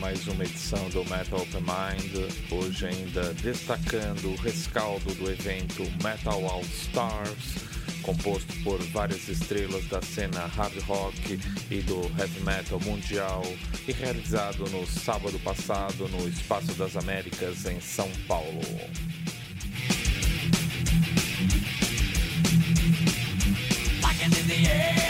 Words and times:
mais 0.00 0.26
uma 0.26 0.44
edição 0.44 0.88
do 0.88 1.04
Metal 1.04 1.40
Open 1.40 1.60
Mind. 1.60 2.32
Hoje 2.50 2.86
ainda 2.86 3.34
destacando 3.34 4.32
o 4.32 4.36
rescaldo 4.36 5.14
do 5.14 5.30
evento 5.30 5.82
Metal 6.02 6.44
All 6.46 6.62
Stars, 6.62 7.56
composto 8.02 8.52
por 8.64 8.80
várias 8.88 9.28
estrelas 9.28 9.86
da 9.88 10.00
cena 10.00 10.46
hard 10.46 10.78
rock 10.84 11.38
e 11.70 11.82
do 11.82 12.00
heavy 12.18 12.40
metal 12.40 12.80
mundial 12.80 13.42
e 13.86 13.92
realizado 13.92 14.64
no 14.70 14.86
sábado 14.86 15.38
passado 15.40 16.08
no 16.08 16.26
Espaço 16.28 16.72
das 16.74 16.96
Américas 16.96 17.66
em 17.66 17.78
São 17.80 18.10
Paulo. 18.26 18.60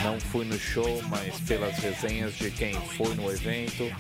Não 0.02 0.19
fui 0.21 0.45
no 0.45 0.59
show, 0.59 1.02
mas 1.09 1.38
pelas 1.41 1.77
resenhas 1.79 2.35
de 2.35 2.51
quem 2.51 2.75
foi 2.97 3.15
no 3.15 3.30
evento, 3.30 3.91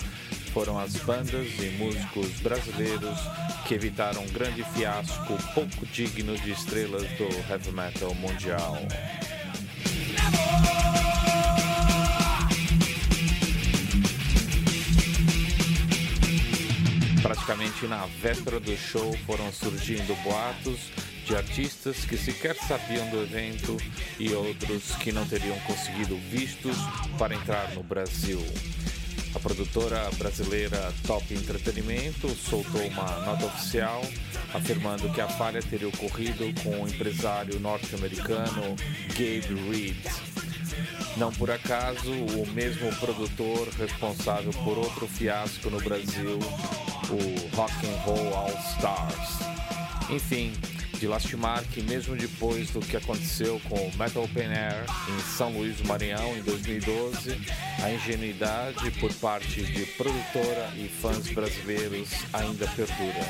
foram 0.52 0.78
as 0.78 0.96
bandas 0.96 1.48
e 1.58 1.70
músicos 1.78 2.40
brasileiros 2.40 3.18
que 3.66 3.74
evitaram 3.74 4.22
um 4.22 4.28
grande 4.28 4.64
fiasco 4.74 5.36
pouco 5.54 5.86
digno 5.86 6.36
de 6.38 6.50
estrelas 6.50 7.06
do 7.12 7.28
heavy 7.48 7.70
metal 7.70 8.14
mundial. 8.14 8.76
Praticamente 17.22 17.86
na 17.86 18.06
véspera 18.20 18.58
do 18.58 18.76
show 18.76 19.16
foram 19.26 19.52
surgindo 19.52 20.14
boatos 20.24 20.90
de 21.24 21.36
artistas 21.36 22.04
que 22.04 22.16
sequer 22.16 22.56
sabiam 22.56 23.08
do 23.10 23.22
evento 23.22 23.76
e 24.18 24.32
outros 24.32 24.96
que 24.96 25.12
não 25.12 25.24
teriam 25.26 25.56
conseguido 25.60 26.16
vistos 26.16 26.76
para 27.16 27.34
entrar 27.34 27.72
no 27.72 27.84
Brasil. 27.84 28.40
A 29.34 29.38
produtora 29.38 30.10
brasileira 30.18 30.92
Top 31.06 31.32
Entretenimento 31.32 32.28
soltou 32.30 32.84
uma 32.88 33.20
nota 33.24 33.46
oficial 33.46 34.02
afirmando 34.52 35.08
que 35.12 35.20
a 35.20 35.28
falha 35.28 35.62
teria 35.62 35.88
ocorrido 35.88 36.52
com 36.62 36.82
o 36.82 36.88
empresário 36.88 37.60
norte-americano 37.60 38.74
Gabe 39.10 39.70
Reed. 39.70 39.96
Não 41.16 41.32
por 41.32 41.50
acaso, 41.50 42.10
o 42.10 42.46
mesmo 42.52 42.94
produtor 42.96 43.68
responsável 43.78 44.52
por 44.64 44.78
outro 44.78 45.06
fiasco 45.06 45.70
no 45.70 45.80
Brasil, 45.80 46.38
o 47.10 47.56
Rock 47.56 47.72
and 47.86 48.00
Roll 48.04 48.34
All 48.34 48.54
Stars. 48.74 49.50
Enfim, 50.10 50.52
de 51.00 51.08
lastimar 51.08 51.64
que 51.64 51.82
mesmo 51.82 52.14
depois 52.14 52.68
do 52.70 52.80
que 52.80 52.94
aconteceu 52.94 53.58
com 53.70 53.88
o 53.88 53.96
Metal 53.96 54.22
Open 54.22 54.48
Air 54.48 54.84
em 55.08 55.20
São 55.34 55.50
Luís 55.50 55.78
do 55.78 55.88
Maranhão 55.88 56.36
em 56.36 56.42
2012, 56.42 57.40
a 57.82 57.90
ingenuidade 57.90 58.90
por 59.00 59.10
parte 59.14 59.62
de 59.62 59.86
produtora 59.96 60.70
e 60.76 60.88
fãs 60.88 61.26
brasileiros 61.32 62.10
ainda 62.34 62.68
perdura. 62.68 63.26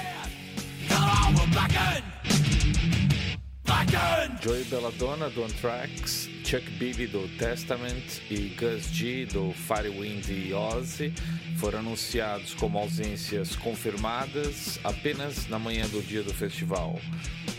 Joey 4.42 4.64
Belladonna 4.64 5.30
do 5.30 5.44
Anthrax, 5.44 6.28
Chuck 6.44 6.68
Billy 6.72 7.06
do 7.06 7.28
Testament 7.38 8.20
e 8.30 8.48
Gus 8.58 8.86
G 8.86 9.26
do 9.26 9.52
Firewind 9.52 10.28
e 10.28 10.52
Ozzy 10.52 11.12
foram 11.56 11.78
anunciados 11.80 12.52
como 12.54 12.78
ausências 12.78 13.54
confirmadas 13.54 14.80
apenas 14.82 15.46
na 15.46 15.58
manhã 15.58 15.86
do 15.88 16.02
dia 16.02 16.22
do 16.22 16.34
festival. 16.34 16.98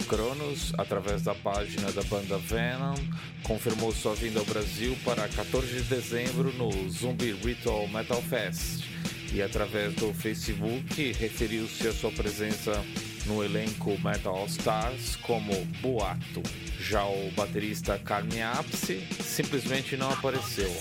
Cronos, 0.10 0.74
através 0.78 1.22
da 1.22 1.34
página 1.34 1.92
da 1.92 2.04
banda 2.04 2.38
Venom, 2.40 2.96
confirmou 3.44 3.94
sua 3.94 4.14
vinda 4.14 4.40
ao 4.40 4.46
Brasil 4.46 4.98
para 5.06 5.30
14 5.30 5.68
de 5.68 5.84
dezembro 5.84 6.52
no 6.54 6.90
Zumbi 6.90 7.32
Ritual 7.32 7.88
Metal 7.88 8.22
Fest 8.24 8.84
e 9.32 9.42
através 9.42 9.94
do 9.96 10.14
Facebook 10.14 11.14
referiu-se 11.14 11.88
à 11.88 11.94
sua 11.94 12.12
presença 12.12 12.74
no 13.26 13.44
elenco 13.44 13.98
Metal 14.02 14.46
Stars 14.48 15.16
como 15.18 15.54
boato. 15.82 16.42
Já 16.80 17.06
o 17.06 17.32
baterista 17.36 17.98
Carme 18.00 18.42
Apse 18.42 19.08
simplesmente 19.24 19.96
não 19.96 20.12
apareceu. 20.12 20.72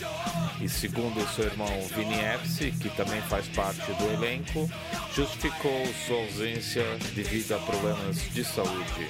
E 0.61 0.69
segundo 0.69 1.27
seu 1.35 1.47
irmão 1.47 1.69
Vini 1.95 2.25
Apse, 2.25 2.71
que 2.73 2.89
também 2.91 3.21
faz 3.23 3.47
parte 3.49 3.93
do 3.93 4.13
elenco, 4.13 4.71
justificou 5.15 5.87
sua 6.07 6.17
ausência 6.19 6.85
devido 7.15 7.53
a 7.53 7.59
problemas 7.59 8.17
de 8.33 8.45
saúde. 8.45 9.09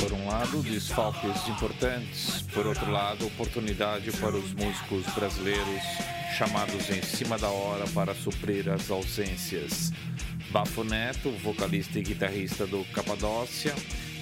Por 0.00 0.12
um 0.12 0.26
lado, 0.28 0.62
desfalques 0.62 1.48
importantes, 1.48 2.42
por 2.52 2.66
outro 2.66 2.90
lado, 2.90 3.26
oportunidade 3.26 4.12
para 4.12 4.36
os 4.36 4.52
músicos 4.52 5.04
brasileiros 5.14 6.21
chamados 6.32 6.88
em 6.88 7.02
cima 7.02 7.36
da 7.36 7.48
hora 7.48 7.84
para 7.88 8.14
suprir 8.14 8.68
as 8.70 8.90
ausências. 8.90 9.92
Bafo 10.50 10.82
Neto, 10.82 11.30
vocalista 11.42 11.98
e 11.98 12.02
guitarrista 12.02 12.66
do 12.66 12.84
Capadócia, 12.86 13.74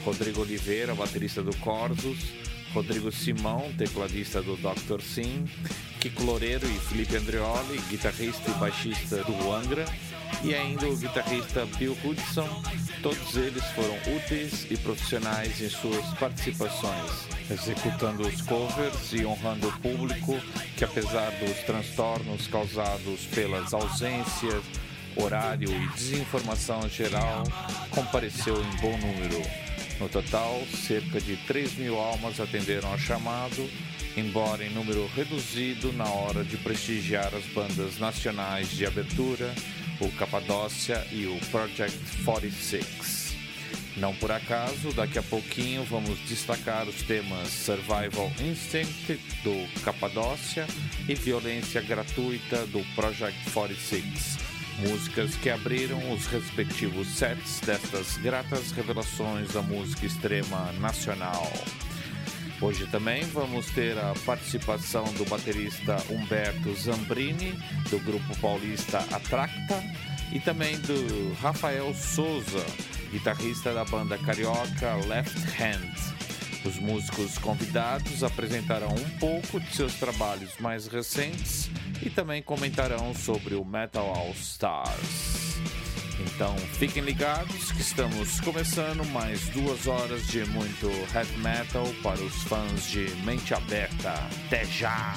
Rodrigo 0.05 0.41
Oliveira, 0.41 0.95
baterista 0.95 1.43
do 1.43 1.55
Corsos, 1.59 2.33
Rodrigo 2.73 3.13
Simão, 3.13 3.73
tecladista 3.79 4.43
do 4.43 4.57
Dr. 4.57 5.01
Sim, 5.01 5.45
Kiko 6.01 6.25
Loureiro 6.25 6.67
e 6.67 6.79
Felipe 6.81 7.17
Andreoli, 7.17 7.81
guitarrista 7.89 8.51
e 8.51 8.55
baixista 8.55 9.23
do 9.25 9.53
Angra, 9.53 9.85
e 10.43 10.55
ainda 10.55 10.87
o 10.87 10.97
guitarrista 10.97 11.67
Bill 11.79 11.97
Hudson. 12.05 12.49
Todos 13.03 13.37
eles 13.37 13.65
foram 13.73 13.97
úteis 14.17 14.67
e 14.71 14.77
profissionais 14.77 15.61
em 15.61 15.69
suas 15.69 16.07
participações, 16.19 17.29
executando 17.51 18.27
os 18.27 18.43
covers 18.43 19.13
e 19.13 19.25
honrando 19.25 19.69
o 19.69 19.81
público 19.81 20.39
que, 20.77 20.85
apesar 20.85 21.31
dos 21.33 21.59
transtornos 21.65 22.47
causados 22.47 23.27
pelas 23.27 23.73
ausências, 23.73 24.63
horário 25.17 25.71
e 25.71 25.89
desinformação 25.89 26.89
geral, 26.89 27.45
compareceu 27.91 28.57
em 28.63 28.77
bom 28.81 28.97
número. 28.99 29.70
No 30.01 30.09
total, 30.09 30.63
cerca 30.87 31.21
de 31.21 31.37
3 31.47 31.75
mil 31.75 31.99
almas 31.99 32.41
atenderam 32.41 32.91
ao 32.91 32.99
chamado, 32.99 33.69
embora 34.17 34.65
em 34.65 34.71
número 34.71 35.07
reduzido 35.15 35.93
na 35.93 36.09
hora 36.09 36.43
de 36.43 36.57
prestigiar 36.57 37.31
as 37.35 37.45
bandas 37.45 37.99
nacionais 37.99 38.71
de 38.71 38.87
abertura, 38.87 39.55
o 40.01 40.11
Capadócia 40.13 41.07
e 41.13 41.27
o 41.27 41.39
Project 41.51 41.99
46. 42.25 43.35
Não 43.99 44.15
por 44.15 44.33
acaso, 44.33 44.91
daqui 44.95 45.19
a 45.19 45.23
pouquinho 45.23 45.85
vamos 45.85 46.19
destacar 46.21 46.89
os 46.89 47.03
temas 47.03 47.49
Survival 47.49 48.33
Instinct 48.41 49.21
do 49.45 49.83
Capadócia 49.85 50.67
e 51.07 51.15
Violência 51.15 51.83
Gratuita 51.83 52.65
do 52.69 52.83
Project 52.95 53.51
46 53.51 54.50
músicas 54.79 55.35
que 55.35 55.51
abriram 55.51 56.13
os 56.13 56.27
respectivos 56.27 57.09
sets 57.09 57.61
destas 57.61 58.17
gratas 58.19 58.73
revelações 58.73 59.53
da 59.53 59.63
música 59.63 60.07
extrema 60.07 60.73
nacional. 60.81 61.51
Hoje 62.61 62.87
também 62.87 63.25
vamos 63.25 63.67
ter 63.71 63.97
a 63.99 64.15
participação 64.27 65.05
do 65.15 65.25
baterista 65.25 65.97
Humberto 66.11 66.75
Zambrini, 66.75 67.53
do 67.89 67.99
grupo 68.01 68.39
paulista 68.39 68.99
Atracta, 69.11 69.83
e 70.33 70.39
também 70.39 70.79
do 70.81 71.33
Rafael 71.41 71.95
Souza, 71.95 72.65
guitarrista 73.11 73.73
da 73.73 73.85
banda 73.85 74.19
carioca 74.19 74.95
Left 75.07 75.39
Hand. 75.61 76.30
Os 76.65 76.79
músicos 76.79 77.39
convidados 77.39 78.23
apresentarão 78.23 78.95
um 78.95 79.19
pouco 79.19 79.59
de 79.59 79.75
seus 79.75 79.95
trabalhos 79.95 80.57
mais 80.59 80.87
recentes 80.87 81.71
e 82.03 82.11
também 82.11 82.43
comentarão 82.43 83.15
sobre 83.15 83.55
o 83.55 83.65
Metal 83.65 84.07
All 84.15 84.33
Stars. 84.33 85.59
Então 86.21 86.55
fiquem 86.79 87.03
ligados 87.03 87.73
que 87.73 87.81
estamos 87.81 88.41
começando 88.41 89.05
mais 89.07 89.49
duas 89.49 89.87
horas 89.87 90.27
de 90.27 90.45
muito 90.47 90.87
heavy 91.15 91.39
metal 91.39 91.87
para 92.03 92.21
os 92.21 92.43
fãs 92.43 92.91
de 92.91 93.09
mente 93.25 93.55
aberta. 93.55 94.13
Até 94.47 94.65
já! 94.67 95.15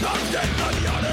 Something 0.00 0.58
money 0.58 0.86
of. 0.86 1.09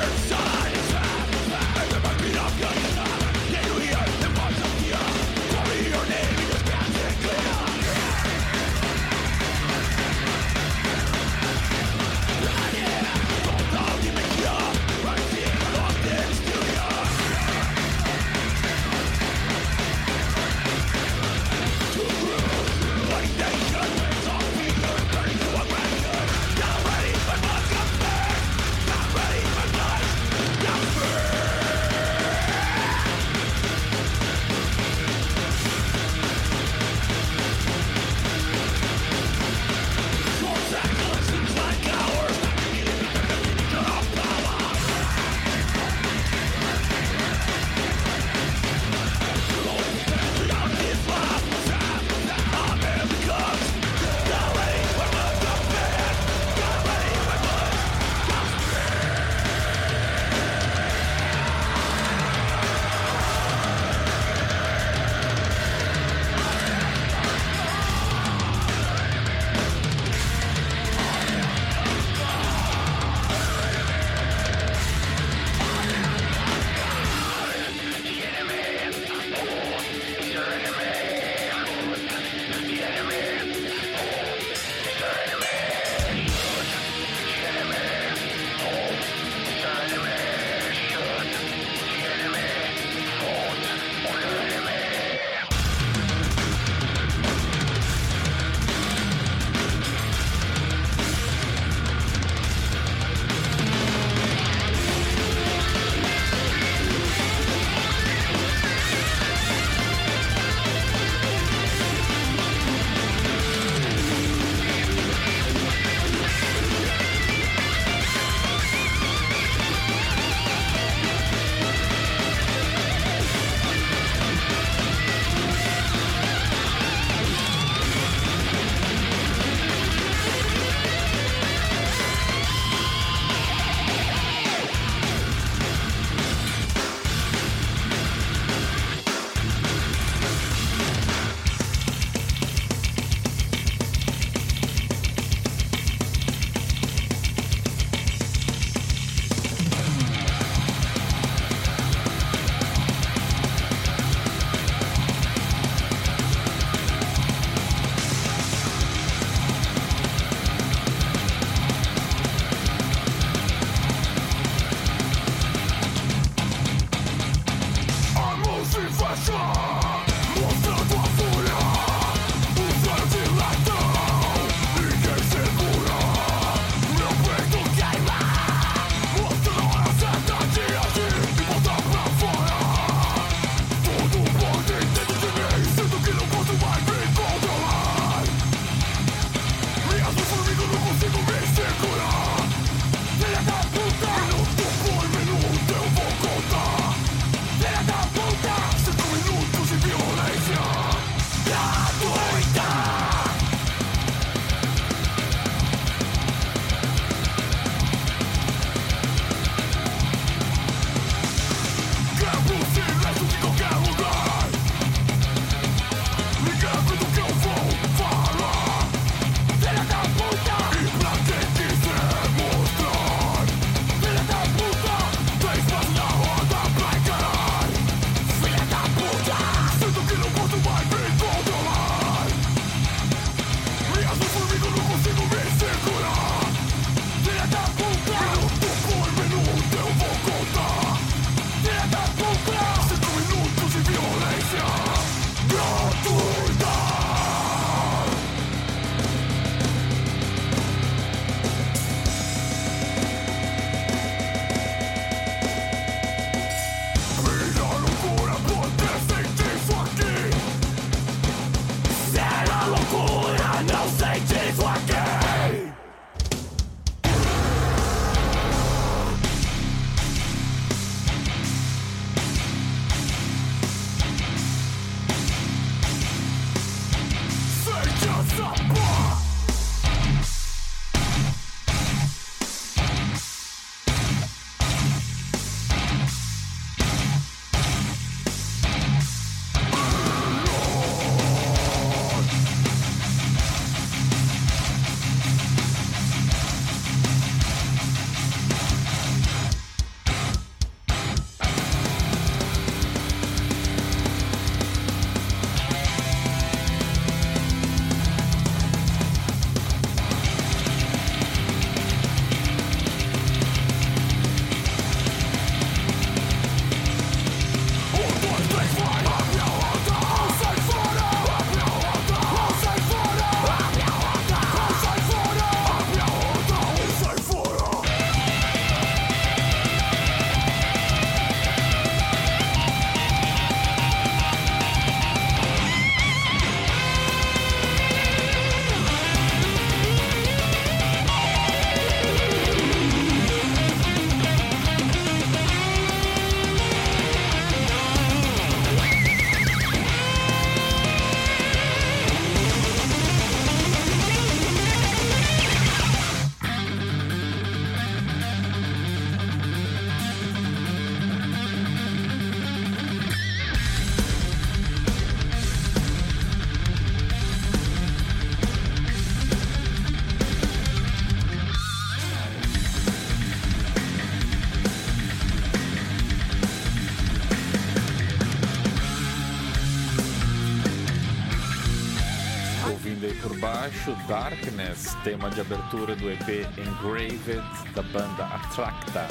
Baixo 383.68 383.92
Darkness, 384.08 384.96
tema 385.04 385.30
de 385.30 385.42
abertura 385.42 385.94
do 385.94 386.10
EP 386.10 386.48
Engraved 386.58 387.44
da 387.76 387.82
banda 387.82 388.24
Attracta. 388.24 389.08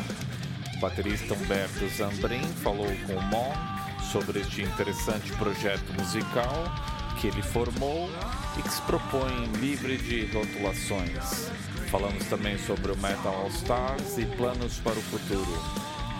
O 0.76 0.80
baterista 0.80 1.34
Humberto 1.34 1.86
Zambrin 1.90 2.42
falou 2.62 2.90
com 3.06 3.16
o 3.16 3.22
Mon 3.22 3.52
sobre 4.10 4.40
este 4.40 4.62
interessante 4.62 5.30
projeto 5.32 5.92
musical 6.00 6.72
que 7.20 7.26
ele 7.26 7.42
formou 7.42 8.08
e 8.58 8.62
que 8.62 8.70
se 8.70 8.80
propõe 8.82 9.44
livre 9.60 9.98
de 9.98 10.25
rotulações. 10.32 11.50
Falamos 11.90 12.25
também 12.25 12.56
sobre 12.56 12.92
o 12.92 12.96
Metal 12.96 13.34
All 13.34 13.48
Stars 13.48 14.16
e 14.16 14.25
planos 14.25 14.78
para 14.78 14.98
o 14.98 15.02
futuro. 15.02 15.62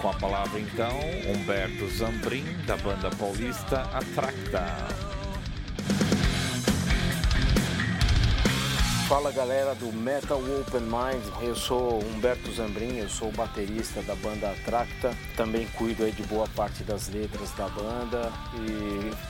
Com 0.02 0.11
a 0.11 0.14
palavra 0.14 0.61
então, 0.61 0.95
Humberto 1.33 1.88
Zambrin, 1.88 2.45
da 2.66 2.76
banda 2.76 3.09
paulista 3.16 3.81
Attracta. 3.95 5.16
Fala 9.09 9.31
galera 9.31 9.73
do 9.77 9.93
Metal 9.93 10.37
Open 10.37 10.81
Mind, 10.81 11.23
eu 11.41 11.55
sou 11.55 12.03
Humberto 12.03 12.51
Zambrin, 12.53 12.97
eu 12.97 13.09
sou 13.09 13.31
baterista 13.31 14.03
da 14.03 14.17
banda 14.17 14.51
Atracta, 14.51 15.15
também 15.37 15.65
cuido 15.77 16.03
aí 16.03 16.11
de 16.11 16.25
boa 16.25 16.49
parte 16.57 16.83
das 16.83 17.09
letras 17.09 17.53
da 17.53 17.69
banda 17.69 18.33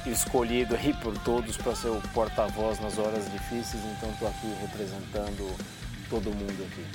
e 0.06 0.10
escolhido 0.10 0.74
aí 0.74 0.94
por 0.94 1.12
todos 1.18 1.58
para 1.58 1.76
ser 1.76 1.88
o 1.88 2.00
porta-voz 2.14 2.80
nas 2.80 2.96
horas 2.96 3.30
difíceis, 3.30 3.82
então 3.98 4.10
estou 4.12 4.28
aqui 4.28 4.46
representando 4.62 5.54
todo 6.08 6.30
mundo 6.30 6.66
aqui. 6.72 6.86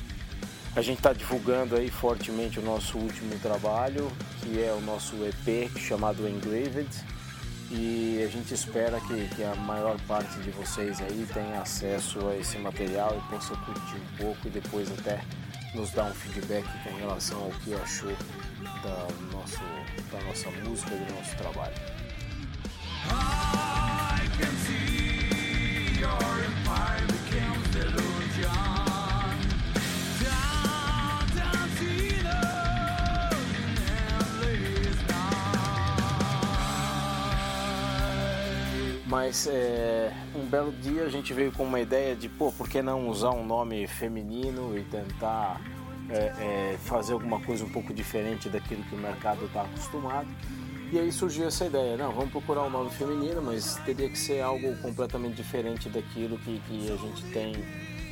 A 0.75 0.81
gente 0.81 0.97
está 0.97 1.13
divulgando 1.13 1.75
aí 1.75 1.91
fortemente 1.91 2.57
o 2.57 2.63
nosso 2.63 2.97
último 2.97 3.37
trabalho, 3.37 4.11
que 4.41 4.59
é 4.59 4.71
o 4.71 4.81
nosso 4.81 5.15
EP 5.23 5.77
chamado 5.77 6.27
Engraved, 6.27 6.89
e 7.71 8.21
a 8.23 8.27
gente 8.27 8.53
espera 8.53 8.99
que, 8.99 9.27
que, 9.35 9.43
a 9.43 9.55
maior 9.55 9.97
parte 10.01 10.37
de 10.39 10.51
vocês 10.51 10.99
aí 11.01 11.25
tenha 11.33 11.61
acesso 11.61 12.27
a 12.27 12.35
esse 12.35 12.57
material 12.57 13.17
e 13.17 13.31
possa 13.33 13.55
curtir 13.55 13.95
um 13.95 14.17
pouco 14.17 14.47
e 14.47 14.51
depois 14.51 14.91
até 14.91 15.21
nos 15.73 15.89
dar 15.91 16.05
um 16.05 16.13
feedback 16.13 16.65
com 16.83 16.93
relação 16.97 17.43
ao 17.43 17.51
que 17.51 17.73
achou 17.73 18.11
da, 18.83 19.07
nosso, 19.31 19.61
da 20.11 20.21
nossa 20.25 20.51
música 20.51 20.93
e 20.93 20.97
do 20.97 21.15
nosso 21.15 21.35
trabalho. 21.37 21.75
Mas 39.11 39.45
é, 39.45 40.09
um 40.33 40.45
belo 40.45 40.71
dia 40.71 41.03
a 41.03 41.09
gente 41.09 41.33
veio 41.33 41.51
com 41.51 41.65
uma 41.65 41.81
ideia 41.81 42.15
de, 42.15 42.29
pô, 42.29 42.49
por 42.49 42.69
que 42.69 42.81
não 42.81 43.09
usar 43.09 43.31
um 43.31 43.45
nome 43.45 43.85
feminino 43.85 44.77
e 44.77 44.85
tentar 44.85 45.59
é, 46.09 46.15
é, 46.15 46.77
fazer 46.85 47.11
alguma 47.11 47.41
coisa 47.41 47.65
um 47.65 47.69
pouco 47.69 47.93
diferente 47.93 48.47
daquilo 48.47 48.81
que 48.83 48.95
o 48.95 48.97
mercado 48.97 49.43
está 49.47 49.63
acostumado. 49.63 50.29
E 50.93 50.97
aí 50.97 51.11
surgiu 51.11 51.45
essa 51.45 51.65
ideia, 51.65 51.97
não, 51.97 52.13
vamos 52.13 52.31
procurar 52.31 52.63
um 52.63 52.69
nome 52.69 52.89
feminino, 52.91 53.41
mas 53.41 53.75
teria 53.85 54.07
que 54.07 54.17
ser 54.17 54.39
algo 54.39 54.77
completamente 54.77 55.35
diferente 55.35 55.89
daquilo 55.89 56.37
que, 56.37 56.61
que 56.69 56.89
a 56.89 56.95
gente 56.95 57.23
tem 57.33 57.53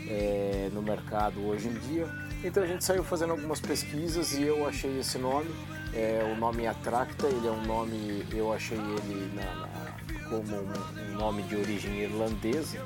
é, 0.05 0.69
no 0.73 0.81
mercado 0.81 1.39
hoje 1.47 1.69
em 1.69 1.75
dia. 1.75 2.09
Então 2.43 2.61
a 2.61 2.67
gente 2.67 2.83
saiu 2.83 3.05
fazendo 3.05 3.31
algumas 3.31 3.61
pesquisas 3.61 4.33
e 4.33 4.43
eu 4.43 4.67
achei 4.67 4.99
esse 4.99 5.17
nome. 5.17 5.49
É, 5.93 6.29
o 6.35 6.37
nome 6.37 6.67
Atracta, 6.67 7.27
ele 7.27 7.47
é 7.47 7.51
um 7.51 7.65
nome, 7.65 8.25
eu 8.33 8.51
achei 8.51 8.77
ele 8.77 9.31
na, 9.33 9.55
na 9.55 9.68
como 10.29 10.43
um, 10.43 11.13
nome 11.15 11.43
de 11.43 11.55
origem 11.55 11.99
irlandesa. 11.99 12.77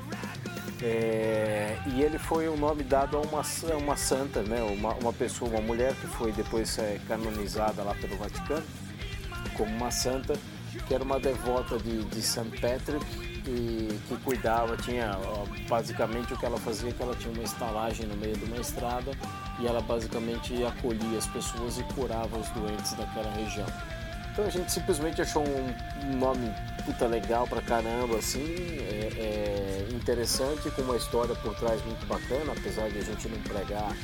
É, 0.82 1.78
e 1.86 2.02
ele 2.02 2.18
foi 2.18 2.48
um 2.48 2.56
nome 2.56 2.82
dado 2.82 3.16
a 3.16 3.20
uma, 3.20 3.42
uma 3.76 3.96
santa, 3.96 4.42
né? 4.42 4.62
uma, 4.62 4.94
uma 4.94 5.12
pessoa, 5.12 5.50
uma 5.50 5.60
mulher 5.60 5.94
que 5.94 6.06
foi 6.06 6.32
depois 6.32 6.76
é, 6.78 6.98
canonizada 7.06 7.82
lá 7.82 7.94
pelo 7.94 8.16
Vaticano 8.16 8.64
como 9.54 9.74
uma 9.74 9.90
santa, 9.90 10.34
que 10.86 10.94
era 10.94 11.02
uma 11.02 11.18
devota 11.18 11.78
de, 11.78 12.04
de 12.04 12.22
St. 12.22 12.44
Patrick 12.60 13.04
e 13.46 13.98
que 14.08 14.16
cuidava, 14.24 14.76
tinha 14.76 15.18
basicamente 15.68 16.32
o 16.32 16.36
que 16.36 16.44
ela 16.44 16.58
fazia, 16.58 16.92
que 16.92 17.02
ela 17.02 17.14
tinha 17.14 17.32
uma 17.32 17.42
estalagem 17.42 18.06
no 18.06 18.16
meio 18.16 18.36
de 18.36 18.44
uma 18.44 18.56
estrada 18.56 19.12
e 19.60 19.66
ela 19.66 19.80
basicamente 19.80 20.54
acolhia 20.64 21.18
as 21.18 21.26
pessoas 21.26 21.78
e 21.78 21.82
curava 21.94 22.36
os 22.38 22.48
doentes 22.50 22.92
daquela 22.94 23.30
região. 23.32 23.66
Então 24.34 24.46
a 24.46 24.50
gente 24.50 24.72
simplesmente 24.72 25.22
achou 25.22 25.44
um 25.44 26.16
nome 26.16 26.52
puta 26.84 27.06
legal 27.06 27.46
pra 27.46 27.62
caramba, 27.62 28.18
assim, 28.18 28.44
é, 28.80 29.12
é 29.16 29.88
interessante, 29.92 30.68
com 30.72 30.82
uma 30.82 30.96
história 30.96 31.36
por 31.36 31.54
trás 31.54 31.80
muito 31.84 32.04
bacana, 32.06 32.50
apesar 32.50 32.90
de 32.90 32.98
a 32.98 33.00
gente 33.00 33.28
não 33.28 33.40
pregar 33.42 33.96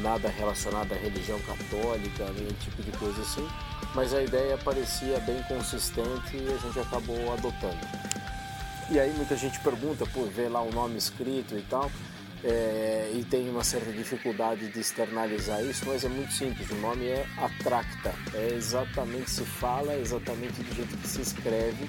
nada 0.00 0.28
relacionado 0.28 0.92
à 0.92 0.94
religião 0.94 1.36
católica, 1.40 2.30
nenhum 2.30 2.52
tipo 2.60 2.80
de 2.80 2.92
coisa 2.92 3.20
assim, 3.22 3.44
mas 3.92 4.14
a 4.14 4.22
ideia 4.22 4.56
parecia 4.56 5.18
bem 5.18 5.42
consistente 5.48 6.36
e 6.36 6.48
a 6.54 6.58
gente 6.58 6.78
acabou 6.78 7.32
adotando. 7.32 7.84
E 8.88 9.00
aí 9.00 9.12
muita 9.16 9.36
gente 9.36 9.58
pergunta, 9.58 10.06
por 10.06 10.28
ver 10.28 10.48
lá 10.48 10.62
o 10.62 10.70
nome 10.70 10.96
escrito 10.96 11.58
e 11.58 11.62
tal, 11.62 11.90
é, 12.44 13.12
e 13.14 13.24
tem 13.24 13.48
uma 13.48 13.62
certa 13.62 13.92
dificuldade 13.92 14.68
de 14.68 14.80
externalizar 14.80 15.62
isso, 15.64 15.84
mas 15.86 16.04
é 16.04 16.08
muito 16.08 16.32
simples. 16.32 16.68
O 16.70 16.74
nome 16.76 17.06
é 17.06 17.26
Atracta, 17.38 18.12
é 18.34 18.54
exatamente 18.54 19.30
se 19.30 19.44
fala, 19.44 19.94
exatamente 19.94 20.62
do 20.62 20.74
jeito 20.74 20.96
que 20.96 21.08
se 21.08 21.20
escreve. 21.20 21.88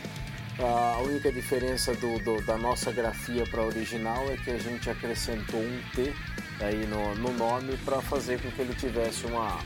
A 0.60 1.02
única 1.02 1.32
diferença 1.32 1.96
do, 1.96 2.20
do, 2.20 2.40
da 2.46 2.58
nossa 2.58 2.92
grafia 2.92 3.44
para 3.48 3.64
a 3.64 3.66
original 3.66 4.32
é 4.32 4.38
que 4.38 4.52
a 4.52 4.60
gente 4.60 4.88
acrescentou 4.88 5.60
um 5.60 5.82
T 5.96 6.14
aí 6.60 6.86
no, 6.86 7.16
no 7.16 7.34
nome 7.34 7.76
para 7.78 8.00
fazer 8.02 8.40
com 8.40 8.52
que 8.52 8.62
ele 8.62 8.76
tivesse 8.76 9.26
uma, 9.26 9.60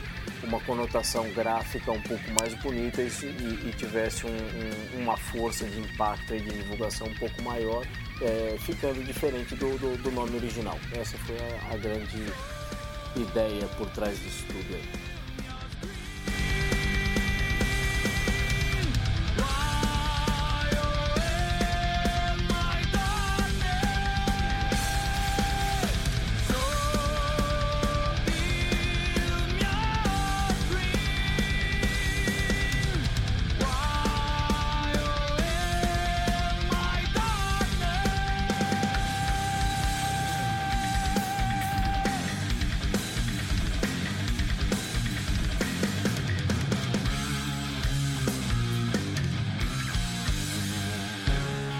uma 0.44 0.62
conotação 0.62 1.29
gráfica 1.34 1.91
um 1.91 2.01
pouco 2.01 2.24
mais 2.39 2.53
bonita 2.56 3.01
e, 3.01 3.08
e, 3.08 3.67
e 3.67 3.74
tivesse 3.75 4.25
um, 4.25 4.29
um, 4.29 5.01
uma 5.03 5.17
força 5.17 5.65
de 5.65 5.77
impacto 5.77 6.34
e 6.34 6.39
de 6.39 6.51
divulgação 6.51 7.08
um 7.08 7.15
pouco 7.15 7.41
maior 7.41 7.86
é, 8.21 8.57
ficando 8.59 9.03
diferente 9.03 9.55
do, 9.55 9.77
do, 9.77 9.97
do, 10.01 10.12
nome 10.12 10.38
original. 10.38 10.77
Essa 10.91 11.17
foi 11.19 11.38
a, 11.38 11.74
a 11.74 11.77
grande 11.77 12.25
ideia 13.15 13.67
por 13.77 13.89
trás 13.89 14.19
disso 14.19 14.45
tudo 14.47 14.75
aí. 14.75 15.06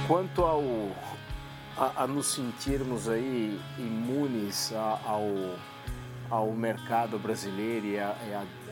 Quanto 0.08 0.44
ao 0.44 0.64
a, 1.78 2.04
a 2.04 2.08
nos 2.08 2.28
sentirmos 2.28 3.08
aí 3.08 3.60
imunes 3.78 4.74
a, 4.74 5.00
ao, 5.06 5.56
ao 6.30 6.52
mercado 6.54 7.20
brasileiro 7.20 7.86
e 7.86 8.00
a, 8.00 8.16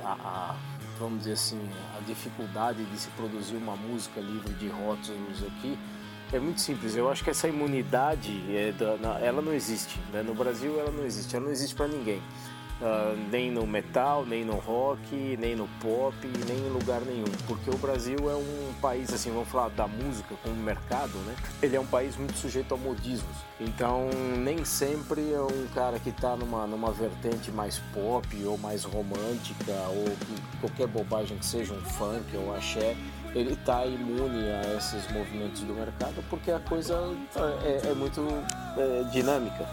a, 0.04 0.56
vamos 0.98 1.19
dizer 1.19 1.34
assim 1.34 1.69
a 1.98 2.02
dificuldade 2.02 2.84
de 2.86 2.98
se 2.98 3.10
produzir 3.10 3.56
uma 3.58 3.76
música 3.76 4.19
livre 4.19 4.54
de 4.54 4.69
rótulos 4.69 5.43
aqui 5.43 5.78
é 6.34 6.39
muito 6.39 6.60
simples. 6.60 6.95
Eu 6.95 7.10
acho 7.10 7.24
que 7.24 7.30
essa 7.30 7.48
imunidade 7.48 8.43
é 8.50 8.71
da, 8.71 9.19
ela 9.19 9.41
não 9.41 9.54
existe. 9.54 10.00
Né? 10.12 10.24
No 10.24 10.34
Brasil 10.34 10.80
ela 10.80 10.91
não 10.91 11.06
existe. 11.06 11.36
Ela 11.36 11.45
não 11.45 11.52
existe 11.52 11.76
para 11.76 11.88
ninguém. 11.88 12.21
Uh, 12.81 13.15
nem 13.31 13.49
no 13.49 13.65
metal, 13.65 14.25
nem 14.25 14.43
no 14.43 14.55
rock, 14.55 15.38
nem 15.39 15.55
no 15.55 15.65
pop, 15.81 16.13
nem 16.45 16.57
em 16.57 16.69
lugar 16.69 16.99
nenhum, 16.99 17.23
porque 17.47 17.69
o 17.69 17.77
Brasil 17.77 18.17
é 18.29 18.35
um 18.35 18.73
país, 18.81 19.13
assim, 19.13 19.31
vamos 19.31 19.47
falar 19.47 19.69
da 19.69 19.88
música 19.88 20.35
como 20.43 20.55
mercado, 20.55 21.17
né? 21.19 21.35
Ele 21.63 21.77
é 21.77 21.79
um 21.79 21.85
país 21.85 22.17
muito 22.17 22.38
sujeito 22.38 22.73
a 22.73 22.77
modismos, 22.77 23.38
então 23.61 24.09
nem 24.38 24.65
sempre 24.65 25.21
é 25.31 25.39
um 25.39 25.67
cara 25.73 25.99
que 25.99 26.09
está 26.09 26.35
numa, 26.35 26.67
numa 26.67 26.91
vertente 26.91 27.49
mais 27.49 27.79
pop 27.93 28.27
ou 28.43 28.57
mais 28.57 28.83
romântica 28.83 29.71
ou 29.91 30.05
qualquer 30.59 30.88
bobagem 30.88 31.38
que 31.38 31.45
seja 31.45 31.73
um 31.73 31.81
funk 31.81 32.35
ou 32.35 32.53
axé, 32.53 32.97
ele 33.33 33.53
está 33.53 33.85
imune 33.85 34.49
a 34.51 34.77
esses 34.77 35.09
movimentos 35.11 35.61
do 35.61 35.73
mercado 35.73 36.23
porque 36.29 36.51
a 36.51 36.59
coisa 36.59 37.15
é, 37.63 37.89
é 37.89 37.93
muito 37.93 38.21
é, 38.77 39.03
dinâmica 39.11 39.65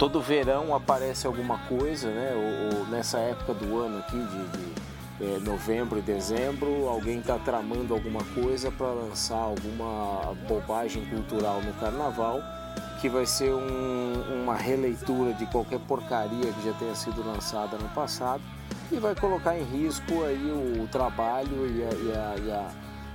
todo 0.00 0.18
verão 0.18 0.74
aparece 0.74 1.26
alguma 1.26 1.58
coisa, 1.68 2.08
né? 2.08 2.32
Ou, 2.34 2.78
ou 2.78 2.86
nessa 2.86 3.18
época 3.18 3.52
do 3.52 3.78
ano 3.78 3.98
aqui, 3.98 4.16
de, 4.16 4.48
de 4.56 5.34
é, 5.34 5.38
novembro 5.40 5.98
e 5.98 6.02
dezembro, 6.02 6.88
alguém 6.88 7.18
está 7.18 7.38
tramando 7.38 7.92
alguma 7.92 8.24
coisa 8.34 8.70
para 8.72 8.86
lançar 8.86 9.36
alguma 9.36 10.34
bobagem 10.48 11.04
cultural 11.04 11.60
no 11.60 11.74
carnaval 11.74 12.40
que 13.02 13.10
vai 13.10 13.26
ser 13.26 13.52
um, 13.52 14.42
uma 14.42 14.54
releitura 14.54 15.34
de 15.34 15.44
qualquer 15.46 15.80
porcaria 15.80 16.50
que 16.52 16.64
já 16.64 16.72
tenha 16.74 16.94
sido 16.94 17.22
lançada 17.22 17.76
no 17.76 17.88
passado 17.90 18.42
e 18.90 18.96
vai 18.96 19.14
colocar 19.14 19.58
em 19.58 19.64
risco 19.64 20.22
aí 20.24 20.50
o, 20.50 20.82
o 20.82 20.88
trabalho 20.88 21.66
e 21.66 21.82
a, 21.82 21.88
e, 21.88 22.12
a, 22.12 22.36
e, 22.46 22.50
a, 22.50 22.70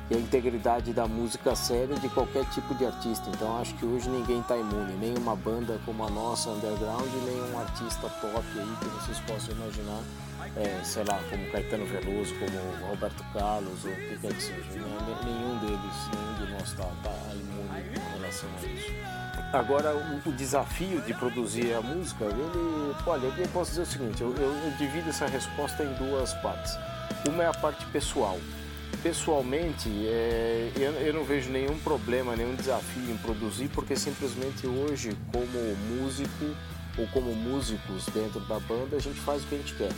e 0.09 0.15
a, 0.15 0.17
integridade 0.17 0.93
da 0.93 1.07
música 1.07 1.55
séria 1.55 1.95
de 1.95 2.09
qualquer 2.09 2.45
tipo 2.49 2.73
de 2.75 2.85
artista. 2.85 3.29
Então 3.29 3.59
acho 3.59 3.73
que 3.75 3.85
hoje 3.85 4.09
ninguém 4.09 4.39
está 4.39 4.57
imune, 4.57 4.93
nem 4.93 5.17
uma 5.17 5.35
banda 5.35 5.79
como 5.85 6.05
a 6.05 6.09
nossa 6.09 6.49
underground, 6.49 7.07
nem 7.25 7.41
um 7.53 7.59
artista 7.59 8.09
top 8.21 8.45
aí 8.55 8.75
que 8.79 8.85
vocês 8.85 9.19
possam 9.21 9.55
imaginar, 9.55 10.01
é, 10.55 10.83
sei 10.83 11.03
lá, 11.03 11.19
como 11.29 11.51
Caetano 11.51 11.85
Veloso, 11.85 12.33
como 12.35 12.89
Roberto 12.89 13.23
Carlos 13.33 13.85
ou 13.85 13.91
o 13.91 13.95
que 13.95 14.17
quer 14.19 14.33
que 14.33 14.41
seja. 14.41 14.63
Nenhum 14.71 15.57
deles, 15.59 16.09
nenhum 16.13 16.45
de 16.45 16.51
nós 16.53 16.69
está 16.69 16.83
tá 17.03 17.15
imune 17.33 17.95
em 17.95 18.19
relação 18.19 18.49
a 18.61 18.67
isso. 18.67 19.25
Agora, 19.53 19.95
o, 20.25 20.31
desafio 20.33 21.01
de 21.01 21.13
produzir 21.13 21.73
a 21.73 21.81
música, 21.81 22.25
ele, 22.25 22.95
olha, 23.07 23.25
eu 23.25 23.47
posso 23.49 23.71
dizer 23.71 23.83
o 23.83 23.85
seguinte, 23.85 24.21
eu, 24.21 24.35
eu 24.35 24.53
divido 24.77 25.09
essa 25.09 25.27
resposta 25.27 25.83
em 25.83 25.93
duas 25.93 26.33
partes. 26.35 26.77
Uma 27.27 27.43
é 27.43 27.47
a 27.47 27.53
parte 27.53 27.85
pessoal. 27.85 28.37
Pessoalmente, 29.01 29.89
é, 30.07 30.71
eu, 30.75 30.91
eu 30.93 31.13
não 31.13 31.23
vejo 31.23 31.51
nenhum 31.51 31.77
problema, 31.79 32.35
nenhum 32.35 32.55
desafio 32.55 33.11
em 33.11 33.17
produzir, 33.17 33.67
porque 33.69 33.95
simplesmente 33.95 34.65
hoje, 34.65 35.15
como 35.31 35.45
músico 36.01 36.45
ou 36.97 37.07
como 37.07 37.33
músicos 37.35 38.05
dentro 38.13 38.39
da 38.41 38.59
banda, 38.59 38.95
a 38.95 38.99
gente 38.99 39.19
faz 39.19 39.43
o 39.43 39.47
que 39.47 39.55
a 39.55 39.57
gente 39.59 39.75
quer. 39.75 39.91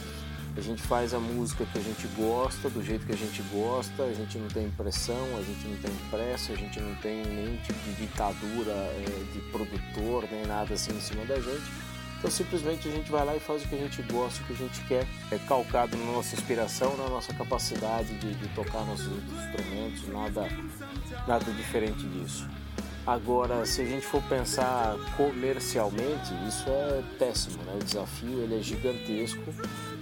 A 0.57 0.59
gente 0.59 0.81
faz 0.81 1.13
a 1.13 1.19
música 1.19 1.63
que 1.71 1.77
a 1.77 1.81
gente 1.81 2.07
gosta, 2.17 2.67
do 2.67 2.83
jeito 2.83 3.05
que 3.05 3.13
a 3.13 3.15
gente 3.15 3.43
gosta, 3.53 4.03
a 4.03 4.13
gente 4.13 4.39
não 4.39 4.47
tem 4.47 4.67
pressão, 4.71 5.37
a 5.37 5.43
gente 5.43 5.67
não 5.67 5.77
tem 5.77 5.91
pressa, 6.09 6.51
a 6.51 6.55
gente 6.55 6.79
não 6.79 6.95
tem 6.95 7.23
nenhum 7.27 7.57
tipo 7.57 7.79
de 7.85 7.93
ditadura 7.93 8.71
é, 8.71 9.23
de 9.33 9.39
produtor, 9.51 10.27
nem 10.31 10.47
nada 10.47 10.73
assim 10.73 10.91
em 10.91 10.99
cima 10.99 11.23
da 11.25 11.35
gente. 11.35 11.86
Então 12.17 12.31
simplesmente 12.31 12.87
a 12.87 12.91
gente 12.91 13.11
vai 13.11 13.23
lá 13.23 13.35
e 13.35 13.39
faz 13.39 13.63
o 13.63 13.67
que 13.67 13.75
a 13.75 13.77
gente 13.77 14.01
gosta, 14.03 14.41
o 14.41 14.45
que 14.47 14.53
a 14.53 14.55
gente 14.55 14.81
quer, 14.85 15.05
é 15.31 15.37
calcado 15.47 15.95
na 15.95 16.11
nossa 16.13 16.35
inspiração, 16.35 16.97
na 16.97 17.07
nossa 17.09 17.33
capacidade 17.33 18.17
de, 18.17 18.33
de 18.33 18.47
tocar 18.49 18.83
nossos 18.85 19.07
instrumentos, 19.07 20.07
nada, 20.07 20.47
nada 21.27 21.51
diferente 21.51 22.03
disso. 22.07 22.47
Agora, 23.05 23.65
se 23.65 23.81
a 23.81 23.85
gente 23.85 24.05
for 24.05 24.21
pensar 24.23 24.97
comercialmente, 25.15 26.33
isso 26.45 26.65
é 26.67 27.01
péssimo, 27.17 27.63
né? 27.63 27.77
O 27.79 27.83
desafio 27.83 28.41
ele 28.41 28.59
é 28.59 28.61
gigantesco 28.61 29.41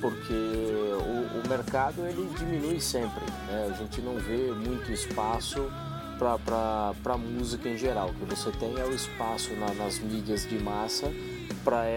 porque 0.01 0.33
o, 0.33 1.39
o 1.39 1.47
mercado 1.47 2.03
ele 2.07 2.27
diminui 2.35 2.79
sempre, 2.79 3.23
né? 3.47 3.71
A 3.71 3.77
gente 3.77 4.01
não 4.01 4.15
vê 4.15 4.51
muito 4.53 4.91
espaço 4.91 5.71
para 6.17 7.17
música 7.17 7.69
em 7.69 7.77
geral. 7.77 8.09
O 8.09 8.13
que 8.13 8.25
você 8.25 8.49
tem 8.51 8.73
é 8.79 8.85
o 8.85 8.93
espaço 8.95 9.53
na, 9.53 9.71
nas 9.75 9.99
mídias 9.99 10.47
de 10.49 10.57
massa 10.57 11.11
para 11.65 11.89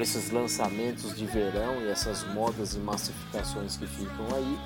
esses 0.00 0.30
lançamentos 0.30 1.14
de 1.14 1.26
verão 1.26 1.82
e 1.82 1.90
essas 1.90 2.24
modas 2.32 2.74
e 2.74 2.78
massificações 2.78 3.76
que 3.76 3.86
ficam 3.86 4.26
aí 4.34 4.58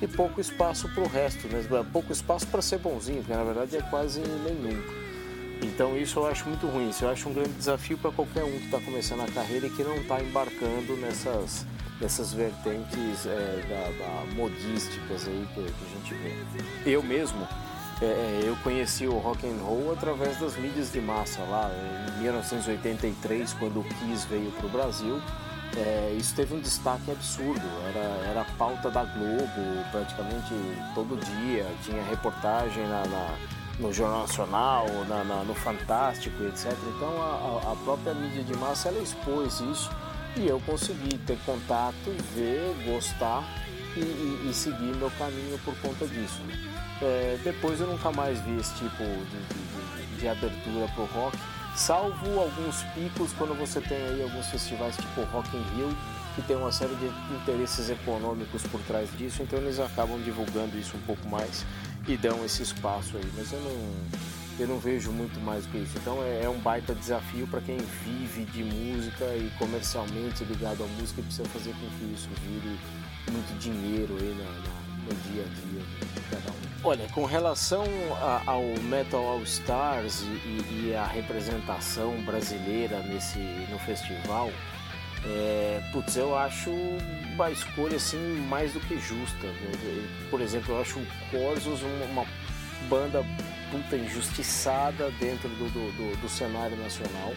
e 0.00 0.06
pouco 0.06 0.40
espaço 0.40 0.88
para 0.90 1.02
o 1.02 1.08
resto, 1.08 1.48
né? 1.48 1.64
pouco 1.90 2.12
espaço 2.12 2.46
para 2.46 2.62
ser 2.62 2.78
bonzinho, 2.78 3.24
que 3.24 3.30
na 3.30 3.42
verdade 3.42 3.76
é 3.76 3.82
quase 3.82 4.20
nenhum. 4.20 4.80
Então 5.62 5.96
isso 5.98 6.20
eu 6.20 6.26
acho 6.26 6.48
muito 6.48 6.66
ruim, 6.66 6.90
isso 6.90 7.04
eu 7.04 7.10
acho 7.10 7.28
um 7.28 7.32
grande 7.32 7.52
desafio 7.52 7.98
para 7.98 8.12
qualquer 8.12 8.44
um 8.44 8.58
que 8.58 8.66
está 8.66 8.78
começando 8.78 9.22
a 9.22 9.26
carreira 9.26 9.66
e 9.66 9.70
que 9.70 9.82
não 9.82 9.96
está 9.96 10.22
embarcando 10.22 10.96
nessas, 10.98 11.66
nessas 12.00 12.32
vertentes 12.32 13.26
é, 13.26 13.64
da, 13.68 14.04
da 14.04 14.34
modísticas 14.36 15.26
aí 15.26 15.48
que, 15.54 15.62
que, 15.62 15.84
a 15.84 15.96
gente 15.96 16.14
vê. 16.14 16.90
Eu 16.90 17.02
mesmo, 17.02 17.48
é, 18.00 18.40
eu 18.44 18.56
conheci 18.62 19.06
o 19.06 19.18
rock 19.18 19.46
and 19.46 19.60
roll 19.62 19.92
através 19.92 20.38
das 20.38 20.56
mídias 20.56 20.92
de 20.92 21.00
massa 21.00 21.40
lá 21.42 21.70
em 22.16 22.22
1983 22.22 23.52
quando 23.54 23.80
o 23.80 23.84
Kiss 23.84 24.26
veio 24.28 24.52
para 24.52 24.66
o 24.66 24.68
Brasil. 24.68 25.20
É, 25.76 26.16
isso 26.18 26.34
teve 26.34 26.54
um 26.54 26.60
destaque 26.60 27.10
absurdo, 27.10 27.62
era, 27.88 28.30
era 28.30 28.44
pauta 28.56 28.90
da 28.90 29.04
Globo 29.04 29.84
praticamente 29.92 30.54
todo 30.94 31.16
dia, 31.16 31.66
tinha 31.84 32.02
reportagem 32.04 32.84
na, 32.84 33.06
na 33.06 33.38
no 33.78 33.92
Jornal 33.92 34.22
Nacional, 34.22 34.86
na, 35.08 35.22
na, 35.22 35.44
no 35.44 35.54
Fantástico, 35.54 36.42
etc. 36.44 36.72
Então 36.96 37.22
a, 37.22 37.72
a, 37.72 37.76
própria 37.84 38.12
mídia 38.12 38.42
de 38.42 38.56
massa 38.56 38.88
ela 38.88 38.98
expôs 38.98 39.60
isso 39.60 39.90
e 40.36 40.46
eu 40.46 40.60
consegui 40.60 41.16
ter 41.18 41.38
contato, 41.44 42.10
ver, 42.34 42.74
gostar 42.84 43.44
e, 43.96 44.00
e, 44.00 44.48
e 44.50 44.54
seguir 44.54 44.96
meu 44.96 45.10
caminho 45.12 45.58
por 45.64 45.76
conta 45.80 46.06
disso. 46.06 46.42
É, 47.00 47.38
depois 47.44 47.80
eu 47.80 47.86
nunca 47.86 48.10
mais 48.10 48.40
vi 48.40 48.56
esse 48.56 48.74
tipo 48.74 49.04
de, 49.04 50.06
de, 50.06 50.20
de 50.20 50.28
abertura 50.28 50.88
para 50.94 51.02
o 51.02 51.06
rock, 51.06 51.38
salvo 51.76 52.40
alguns 52.40 52.82
picos 52.94 53.32
quando 53.38 53.56
você 53.56 53.80
tem 53.80 53.98
aí 53.98 54.22
alguns 54.22 54.46
festivais 54.48 54.96
tipo 54.96 55.22
Rock 55.32 55.56
in 55.56 55.62
Rio 55.76 55.96
que 56.34 56.42
tem 56.42 56.56
uma 56.56 56.70
série 56.70 56.94
de 56.94 57.06
interesses 57.34 57.90
econômicos 57.90 58.62
por 58.64 58.80
trás 58.82 59.08
disso, 59.18 59.42
então 59.42 59.58
eles 59.58 59.80
acabam 59.80 60.20
divulgando 60.22 60.78
isso 60.78 60.96
um 60.96 61.00
pouco 61.00 61.28
mais 61.28 61.64
e 62.06 62.16
dão 62.16 62.44
esse 62.44 62.62
espaço 62.62 63.16
aí. 63.16 63.28
Mas 63.36 63.52
eu 63.52 63.60
não, 63.60 63.94
eu 64.60 64.68
não 64.68 64.78
vejo 64.78 65.10
muito 65.10 65.40
mais 65.40 65.66
do 65.66 65.72
que 65.72 65.78
isso. 65.78 65.98
Então 65.98 66.22
é, 66.22 66.44
é 66.44 66.48
um 66.48 66.58
baita 66.60 66.94
desafio 66.94 67.46
para 67.48 67.60
quem 67.60 67.76
vive 68.04 68.44
de 68.44 68.62
música 68.62 69.24
e 69.34 69.50
comercialmente 69.58 70.44
ligado 70.44 70.84
à 70.84 70.86
música 71.00 71.20
e 71.20 71.24
precisa 71.24 71.48
fazer 71.48 71.72
com 71.72 71.88
que 71.98 72.14
isso 72.14 72.28
vire 72.44 72.78
muito 73.32 73.58
dinheiro 73.58 74.16
aí 74.20 74.36
na, 74.38 74.44
na, 74.44 75.06
no 75.06 75.32
dia 75.32 75.42
a 75.42 75.46
dia 75.46 75.82
de 76.14 76.20
cada 76.30 76.52
um. 76.52 76.67
Olha, 76.84 77.08
com 77.08 77.24
relação 77.24 77.84
a, 78.20 78.42
ao 78.46 78.62
Metal 78.82 79.20
All 79.20 79.42
Stars 79.42 80.22
e, 80.22 80.88
e, 80.88 80.94
a 80.94 81.04
representação 81.04 82.22
brasileira 82.22 83.00
nesse 83.00 83.38
no 83.38 83.78
festival, 83.80 84.52
é, 85.24 85.82
putz, 85.92 86.16
eu 86.16 86.38
acho 86.38 86.70
uma 86.70 87.50
escolha 87.50 87.96
assim 87.96 88.18
mais 88.48 88.72
do 88.72 88.80
que 88.80 88.96
justa. 88.98 89.48
Por 90.30 90.40
exemplo, 90.40 90.74
eu 90.74 90.80
acho 90.80 91.00
o 91.00 91.06
Corsos 91.32 91.82
uma, 91.82 92.24
banda 92.88 93.24
puta 93.70 93.96
injustiçada 93.96 95.10
dentro 95.18 95.48
do, 95.48 95.68
do, 95.70 95.92
do, 95.96 96.20
do 96.20 96.28
cenário 96.28 96.76
nacional. 96.76 97.34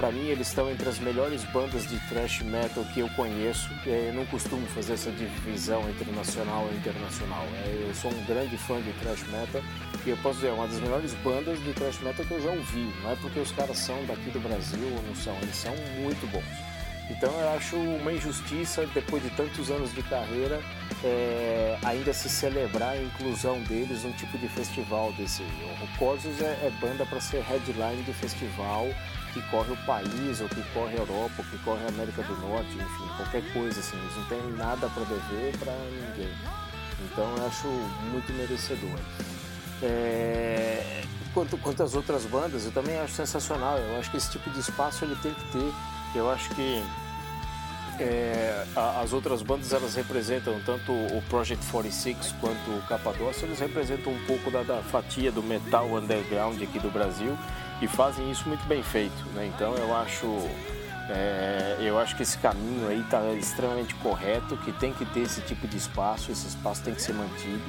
Para 0.00 0.12
mim, 0.12 0.28
eles 0.28 0.48
estão 0.48 0.70
entre 0.70 0.88
as 0.88 0.98
melhores 0.98 1.44
bandas 1.44 1.86
de 1.86 2.00
thrash 2.08 2.40
metal 2.40 2.82
que 2.94 3.00
eu 3.00 3.08
conheço. 3.10 3.68
É, 3.86 4.08
eu 4.08 4.14
não 4.14 4.24
costumo 4.24 4.66
fazer 4.68 4.94
essa 4.94 5.10
divisão 5.10 5.86
entre 5.90 6.10
nacional 6.10 6.66
e 6.72 6.76
internacional. 6.76 7.44
É, 7.66 7.84
eu 7.86 7.94
sou 7.94 8.10
um 8.10 8.24
grande 8.24 8.56
fã 8.56 8.80
de 8.80 8.90
thrash 8.94 9.22
metal 9.24 9.60
e 10.06 10.08
eu 10.08 10.16
posso 10.16 10.36
dizer, 10.36 10.48
é 10.48 10.52
uma 10.52 10.66
das 10.66 10.80
melhores 10.80 11.12
bandas 11.22 11.62
de 11.62 11.74
thrash 11.74 12.00
metal 12.00 12.24
que 12.24 12.32
eu 12.32 12.40
já 12.40 12.50
ouvi. 12.50 12.90
Não 13.02 13.12
é 13.12 13.16
porque 13.16 13.40
os 13.40 13.52
caras 13.52 13.76
são 13.76 14.02
daqui 14.06 14.30
do 14.30 14.40
Brasil 14.40 14.88
ou 14.96 15.02
não 15.02 15.14
são, 15.14 15.36
eles 15.42 15.54
são 15.54 15.74
muito 16.00 16.26
bons. 16.32 16.70
Então 17.10 17.30
eu 17.38 17.50
acho 17.50 17.76
uma 17.76 18.12
injustiça, 18.12 18.86
depois 18.94 19.22
de 19.22 19.28
tantos 19.30 19.70
anos 19.70 19.92
de 19.92 20.02
carreira, 20.04 20.62
é, 21.04 21.76
ainda 21.84 22.14
se 22.14 22.30
celebrar 22.30 22.92
a 22.92 23.02
inclusão 23.02 23.60
deles 23.64 24.04
num 24.04 24.12
tipo 24.12 24.38
de 24.38 24.48
festival 24.48 25.12
desse. 25.12 25.42
O 25.42 25.98
Corsos 25.98 26.40
é, 26.40 26.52
é 26.62 26.72
banda 26.80 27.04
para 27.04 27.20
ser 27.20 27.42
headline 27.42 28.02
de 28.04 28.14
festival 28.14 28.88
que 29.32 29.42
corre 29.50 29.72
o 29.72 29.76
país, 29.86 30.40
ou 30.40 30.48
que 30.48 30.62
corre 30.72 30.94
a 30.96 30.98
Europa, 30.98 31.34
ou 31.38 31.44
que 31.44 31.58
corre 31.58 31.84
a 31.84 31.88
América 31.88 32.22
do 32.22 32.36
Norte, 32.38 32.74
enfim, 32.74 33.08
qualquer 33.16 33.52
coisa 33.52 33.80
assim. 33.80 33.96
Eles 33.96 34.16
não 34.16 34.24
têm 34.24 34.52
nada 34.56 34.88
para 34.88 35.04
dever 35.04 35.56
para 35.58 35.72
ninguém. 35.72 36.32
Então 37.04 37.36
eu 37.36 37.46
acho 37.46 37.66
muito 38.10 38.32
merecedor. 38.32 38.98
É, 39.82 41.02
quanto, 41.32 41.56
quanto 41.58 41.82
às 41.82 41.94
outras 41.94 42.24
bandas, 42.26 42.64
eu 42.64 42.72
também 42.72 42.98
acho 42.98 43.14
sensacional. 43.14 43.78
Eu 43.78 43.98
acho 43.98 44.10
que 44.10 44.16
esse 44.16 44.30
tipo 44.30 44.50
de 44.50 44.60
espaço 44.60 45.04
ele 45.04 45.16
tem 45.16 45.32
que 45.32 45.44
ter 45.52 45.72
eu 46.14 46.28
acho 46.28 46.50
que 46.50 46.82
é, 48.00 48.64
as 49.00 49.12
outras 49.12 49.42
bandas 49.42 49.72
elas 49.72 49.94
representam 49.94 50.60
tanto 50.64 50.90
o 50.90 51.22
Project 51.28 51.64
46 51.70 52.34
quanto 52.40 52.70
o 52.70 52.82
Capadócia, 52.88 53.46
eles 53.46 53.60
representam 53.60 54.12
um 54.12 54.24
pouco 54.26 54.50
da, 54.50 54.62
da, 54.62 54.82
fatia 54.82 55.30
do 55.30 55.42
metal 55.42 55.86
underground 55.92 56.60
aqui 56.62 56.78
do 56.78 56.90
Brasil 56.90 57.36
e 57.80 57.88
fazem 57.88 58.30
isso 58.30 58.48
muito 58.48 58.66
bem 58.66 58.82
feito, 58.82 59.24
né? 59.34 59.50
Então 59.54 59.74
eu 59.74 59.96
acho 59.96 60.26
é, 61.08 61.76
eu 61.80 61.98
acho 61.98 62.16
que 62.16 62.22
esse 62.22 62.38
caminho 62.38 62.88
aí 62.88 63.00
está 63.00 63.22
extremamente 63.32 63.94
correto, 63.96 64.56
que 64.58 64.72
tem 64.72 64.92
que 64.92 65.04
ter 65.06 65.20
esse 65.20 65.40
tipo 65.42 65.66
de 65.66 65.76
espaço, 65.76 66.30
esse 66.30 66.46
espaço 66.46 66.82
tem 66.82 66.94
que 66.94 67.02
ser 67.02 67.14
mantido. 67.14 67.62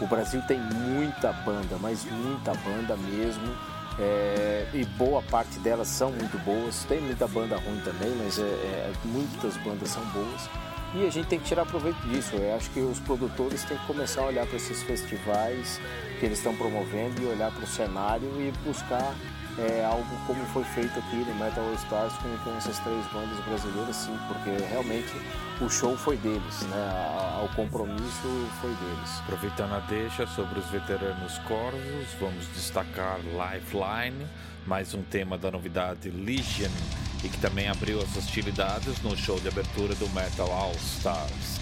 O 0.00 0.06
Brasil 0.06 0.42
tem 0.42 0.58
muita 0.58 1.32
banda, 1.32 1.76
mas 1.78 2.04
muita 2.04 2.52
banda 2.54 2.96
mesmo 2.96 3.54
é, 3.98 4.66
e 4.72 4.84
boa 4.84 5.20
parte 5.22 5.58
delas 5.58 5.88
são 5.88 6.10
muito 6.10 6.38
boas. 6.38 6.84
Tem 6.84 7.00
muita 7.00 7.28
banda 7.28 7.56
ruim 7.56 7.80
também, 7.84 8.10
mas 8.16 8.38
é, 8.38 8.42
é, 8.42 8.92
muitas 9.04 9.56
bandas 9.58 9.90
são 9.90 10.02
boas. 10.06 10.48
E 10.94 11.06
a 11.06 11.10
gente 11.10 11.28
tem 11.28 11.38
que 11.38 11.44
tirar 11.44 11.66
proveito 11.66 12.00
disso. 12.08 12.34
Eu 12.34 12.56
acho 12.56 12.70
que 12.70 12.80
os 12.80 12.98
produtores 12.98 13.62
têm 13.64 13.76
que 13.76 13.86
começar 13.86 14.22
a 14.22 14.26
olhar 14.26 14.46
para 14.46 14.56
esses 14.56 14.82
festivais 14.82 15.80
que 16.18 16.26
eles 16.26 16.38
estão 16.38 16.56
promovendo 16.56 17.22
e 17.22 17.26
olhar 17.26 17.52
para 17.52 17.62
o 17.62 17.66
cenário 17.66 18.28
e 18.40 18.52
buscar 18.64 19.14
é, 19.58 19.84
algo 19.84 20.06
como 20.26 20.44
foi 20.46 20.64
feito 20.64 20.98
aqui 20.98 21.16
no 21.16 21.34
Metal 21.34 21.64
All 21.64 21.74
Stars 21.74 22.12
com, 22.14 22.36
com 22.38 22.56
essas 22.56 22.78
três 22.78 23.04
bandas 23.12 23.38
brasileiras, 23.44 23.96
sim, 23.96 24.18
porque 24.28 24.50
realmente 24.64 25.12
o 25.60 25.68
show 25.68 25.96
foi 25.96 26.16
deles, 26.16 26.62
né? 26.62 27.40
o 27.44 27.48
compromisso 27.54 28.48
foi 28.60 28.70
deles. 28.74 29.18
Aproveitando 29.20 29.74
a 29.74 29.80
deixa 29.80 30.26
sobre 30.26 30.58
os 30.58 30.66
veteranos 30.66 31.38
corvos, 31.40 32.06
vamos 32.18 32.46
destacar 32.54 33.18
Lifeline, 33.20 34.26
mais 34.66 34.94
um 34.94 35.02
tema 35.02 35.36
da 35.36 35.50
novidade 35.50 36.10
Legion, 36.10 36.70
e 37.22 37.28
que 37.28 37.38
também 37.38 37.68
abriu 37.68 38.00
as 38.00 38.16
hostilidades 38.16 39.02
no 39.02 39.16
show 39.16 39.38
de 39.40 39.48
abertura 39.48 39.94
do 39.94 40.08
Metal 40.10 40.50
All 40.50 40.72
Stars. 40.76 41.60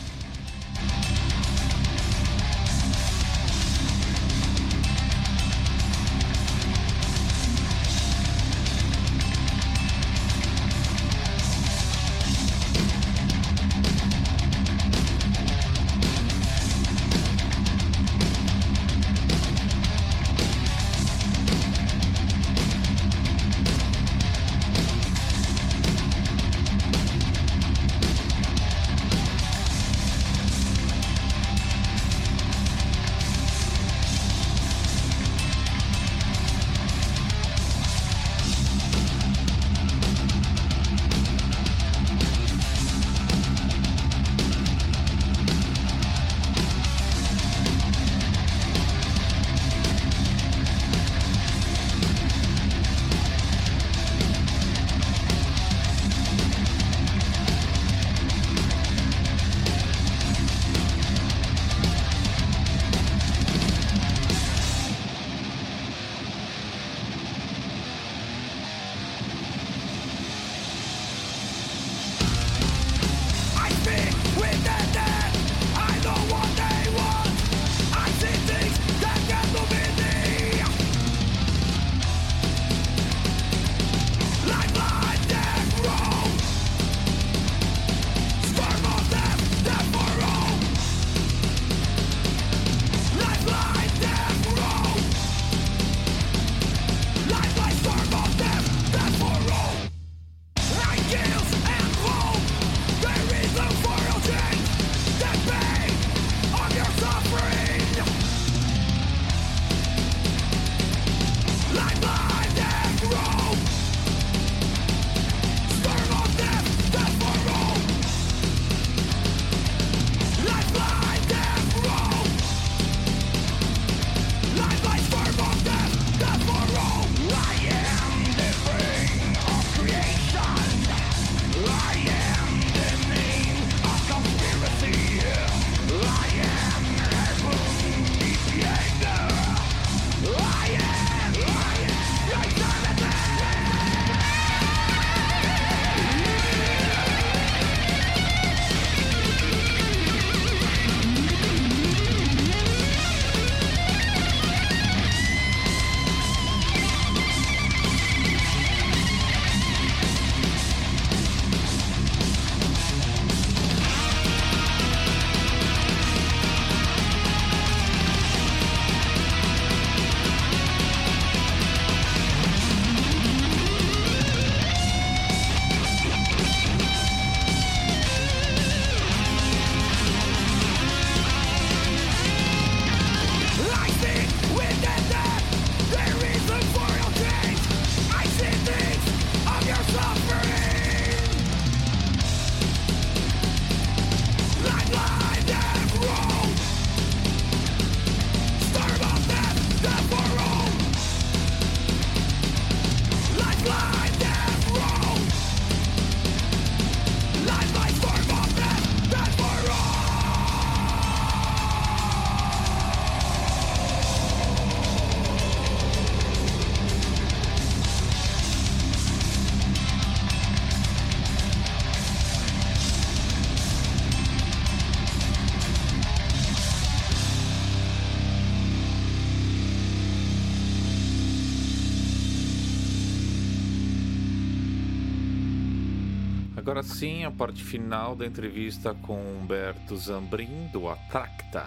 Agora 236.68 236.82
sim, 236.82 237.24
a 237.24 237.30
parte 237.30 237.64
final 237.64 238.14
da 238.14 238.26
entrevista 238.26 238.94
com 239.00 239.14
Humberto 239.14 239.96
Zambrin, 239.96 240.68
do 240.70 240.86
Atracta. 240.86 241.64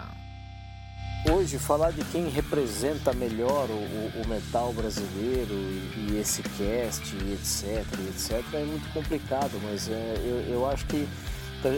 Hoje, 1.28 1.58
falar 1.58 1.90
de 1.90 2.04
quem 2.04 2.28
representa 2.28 3.12
melhor 3.12 3.68
o, 3.68 4.22
o 4.22 4.28
metal 4.28 4.72
brasileiro 4.72 5.52
e, 5.52 6.12
e, 6.12 6.18
esse 6.20 6.40
cast, 6.44 7.16
etc, 7.16 7.84
etc, 8.10 8.54
é 8.54 8.64
muito 8.64 8.92
complicado, 8.92 9.60
mas 9.64 9.88
é, 9.88 10.14
eu, 10.24 10.54
eu 10.54 10.70
acho 10.70 10.86
que 10.86 11.08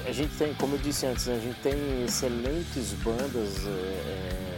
a 0.07 0.13
gente 0.13 0.37
tem, 0.37 0.53
como 0.53 0.75
eu 0.75 0.79
disse 0.81 1.07
antes, 1.07 1.25
né, 1.25 1.37
a 1.37 1.41
gente 1.41 1.59
tem 1.61 2.05
excelentes 2.05 2.93
bandas. 3.03 3.67
É, 3.67 4.54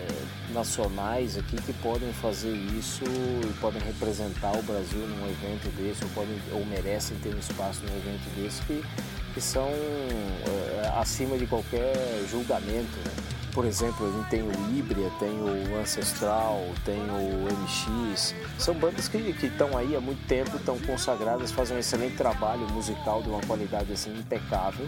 nacionais 0.57 1.37
aqui 1.37 1.57
que 1.57 1.73
podem 1.75 2.11
fazer 2.14 2.53
isso 2.53 3.05
e 3.05 3.53
podem 3.61 3.81
representar 3.83 4.57
o 4.57 4.62
Brasil 4.62 5.01
num 5.01 5.29
evento 5.29 5.69
desse 5.77 6.03
ou, 6.03 6.11
podem, 6.11 6.40
ou 6.53 6.64
merecem 6.64 7.16
ter 7.19 7.35
um 7.35 7.38
espaço 7.38 7.83
num 7.83 7.97
evento 7.97 8.29
desse 8.35 8.62
que, 8.62 8.83
que 9.35 9.40
são 9.40 9.69
é, 9.69 10.92
acima 10.97 11.37
de 11.37 11.47
qualquer 11.47 11.95
julgamento. 12.31 12.97
Né? 13.05 13.37
por 13.57 13.64
exemplo, 13.64 14.07
a 14.07 14.12
gente 14.12 14.29
tem 14.29 14.42
o 14.42 14.51
Hybria, 14.51 15.11
tem 15.19 15.31
o 15.40 15.81
Ancestral, 15.81 16.62
tem 16.85 17.01
o 17.01 17.49
MX. 17.62 18.35
São 18.59 18.75
bandas 18.75 19.09
que 19.09 19.16
estão 19.16 19.75
aí 19.79 19.97
há 19.97 20.01
muito 20.01 20.27
tempo, 20.27 20.59
estão 20.59 20.79
consagradas, 20.81 21.53
fazem 21.53 21.75
um 21.75 21.81
excelente 21.81 22.16
trabalho 22.16 22.71
musical 22.71 23.23
de 23.23 23.31
uma 23.31 23.40
qualidade 23.40 23.90
assim 23.90 24.11
impecável. 24.11 24.87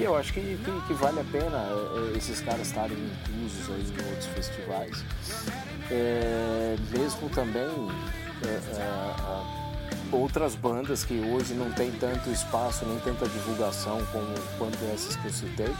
E 0.00 0.02
eu 0.02 0.16
acho 0.16 0.32
que, 0.32 0.40
que, 0.40 0.86
que 0.86 0.94
vale 0.94 1.20
a 1.20 1.24
pena 1.24 1.58
é, 1.58 2.16
esses 2.16 2.40
caras 2.40 2.68
estarem 2.68 2.96
inclusos 2.96 3.68
aí 3.68 3.82
em 3.82 4.08
outros 4.08 4.26
festivais. 4.28 5.04
É, 5.90 6.74
mesmo 6.90 7.28
também 7.28 7.68
é, 8.42 8.48
é, 8.48 10.16
outras 10.16 10.54
bandas 10.54 11.04
que 11.04 11.20
hoje 11.20 11.52
não 11.52 11.70
tem 11.72 11.92
tanto 11.92 12.30
espaço 12.30 12.86
nem 12.86 12.98
tanta 13.00 13.28
divulgação 13.28 14.02
como 14.06 14.32
quanto 14.56 14.82
essas 14.90 15.16
que 15.16 15.26
eu 15.26 15.32
citei 15.32 15.74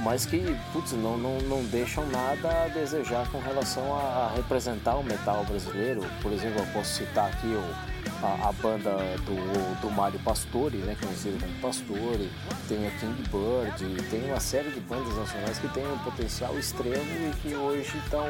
mas 0.00 0.24
que 0.24 0.56
putz, 0.72 0.92
não, 0.92 1.16
não, 1.16 1.38
não 1.40 1.62
deixam 1.64 2.04
nada 2.06 2.64
a 2.64 2.68
desejar 2.68 3.28
com 3.30 3.38
relação 3.38 3.94
a, 3.94 4.30
a 4.30 4.34
representar 4.34 4.96
o 4.96 5.04
metal 5.04 5.44
brasileiro. 5.44 6.00
Por 6.22 6.32
exemplo, 6.32 6.60
eu 6.60 6.66
posso 6.72 6.94
citar 6.94 7.30
aqui 7.30 7.48
o, 7.48 7.89
a, 8.22 8.48
a, 8.48 8.52
banda 8.52 8.90
do, 9.24 9.80
do 9.80 9.90
Mário 9.90 10.18
Pastore, 10.20 10.76
né, 10.78 10.96
conhecido 11.00 11.38
como 11.40 11.52
Pastore, 11.60 12.30
tem 12.68 12.86
a 12.86 12.90
King 12.92 13.22
Bird, 13.28 14.02
tem 14.10 14.24
uma 14.24 14.40
série 14.40 14.70
de 14.70 14.80
bandas 14.80 15.16
nacionais 15.16 15.58
que 15.58 15.68
têm 15.68 15.86
um 15.86 15.98
potencial 15.98 16.58
extremo 16.58 17.30
e 17.30 17.34
que 17.40 17.54
hoje 17.54 17.96
estão 17.98 18.26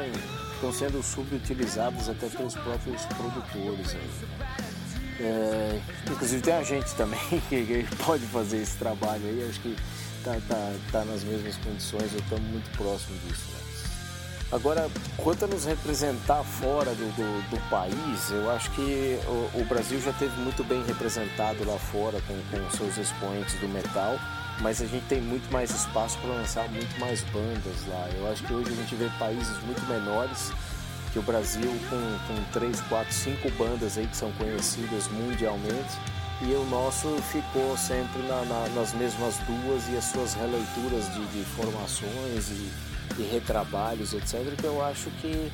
estão 0.61 0.71
sendo 0.71 1.01
subutilizadas 1.01 2.07
até 2.07 2.27
pelos 2.29 2.53
próprios 2.53 3.05
produtores. 3.05 3.95
Aí, 3.95 4.09
É, 5.19 5.79
inclusive 6.09 6.41
tem 6.41 6.53
a 6.53 6.63
gente 6.63 6.95
também 6.95 7.19
que 7.49 7.85
pode 8.03 8.25
fazer 8.27 8.57
esse 8.57 8.77
trabalho 8.77 9.23
aí, 9.23 9.47
acho 9.47 9.59
que 9.59 9.75
tá, 10.23 10.35
tá, 10.47 10.73
tá 10.91 11.05
nas 11.05 11.23
mesmas 11.23 11.57
condições, 11.57 12.11
ou 12.13 12.19
estamos 12.19 12.49
muito 12.49 12.69
próximo 12.77 13.17
disso. 13.27 13.45
Né? 13.53 13.60
Agora, 14.51 14.89
quanto 15.15 15.45
a 15.45 15.47
nos 15.47 15.63
representar 15.63 16.43
fora 16.43 16.93
do, 16.93 17.05
do, 17.15 17.49
do 17.49 17.69
país, 17.69 18.31
eu 18.31 18.51
acho 18.51 18.69
que 18.71 19.17
o, 19.25 19.61
o, 19.61 19.65
Brasil 19.65 20.01
já 20.01 20.11
teve 20.11 20.35
muito 20.41 20.61
bem 20.61 20.83
representado 20.83 21.65
lá 21.65 21.77
fora 21.77 22.21
com, 22.27 22.37
com 22.51 22.69
seus 22.71 22.97
expoentes 22.97 23.53
do 23.61 23.69
metal, 23.69 24.19
mas 24.59 24.81
a 24.81 24.85
gente 24.85 25.05
tem 25.05 25.21
muito 25.21 25.49
mais 25.53 25.71
espaço 25.71 26.17
para 26.19 26.31
lançar 26.31 26.67
muito 26.67 26.99
mais 26.99 27.21
bandas 27.31 27.87
lá. 27.87 28.09
Eu 28.13 28.29
acho 28.29 28.43
que 28.43 28.53
hoje 28.53 28.73
a 28.73 28.75
gente 28.75 28.93
vê 28.95 29.09
países 29.17 29.57
muito 29.63 29.81
menores 29.87 30.51
que 31.13 31.19
o 31.19 31.21
Brasil 31.21 31.71
com, 31.89 32.35
com 32.35 32.43
3, 32.51 32.81
4, 32.81 33.13
5 33.13 33.51
bandas 33.51 33.97
aí 33.97 34.05
que 34.05 34.17
são 34.17 34.33
conhecidas 34.33 35.07
mundialmente 35.07 35.97
e 36.41 36.51
o 36.53 36.65
nosso 36.65 37.07
ficou 37.31 37.77
sempre 37.77 38.21
na, 38.23 38.43
na, 38.43 38.67
nas 38.75 38.93
mesmas 38.93 39.37
duas 39.47 39.87
e 39.89 39.95
as 39.95 40.05
suas 40.05 40.33
releituras 40.33 41.05
de, 41.13 41.25
de 41.27 41.45
formações 41.55 42.49
e, 42.49 42.90
e, 43.17 43.23
retrabalhos, 43.23 44.13
etc., 44.13 44.55
que 44.57 44.65
eu 44.65 44.83
acho 44.83 45.09
que 45.21 45.51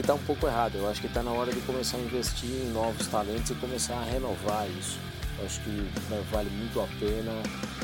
está 0.00 0.14
um 0.14 0.18
pouco 0.18 0.46
errado. 0.46 0.76
Eu 0.76 0.88
acho 0.88 1.00
que 1.00 1.06
está 1.06 1.22
na 1.22 1.32
hora 1.32 1.52
de 1.52 1.60
começar 1.62 1.96
a 1.96 2.00
investir 2.00 2.48
em 2.48 2.72
novos 2.72 3.06
talentos 3.08 3.50
e 3.50 3.54
começar 3.56 3.96
a 3.96 4.04
renovar 4.04 4.68
isso. 4.78 4.98
Eu 5.38 5.46
acho 5.46 5.60
que 5.60 5.70
né, 5.70 6.24
vale 6.32 6.50
muito 6.50 6.80
a 6.80 6.86
pena 6.98 7.32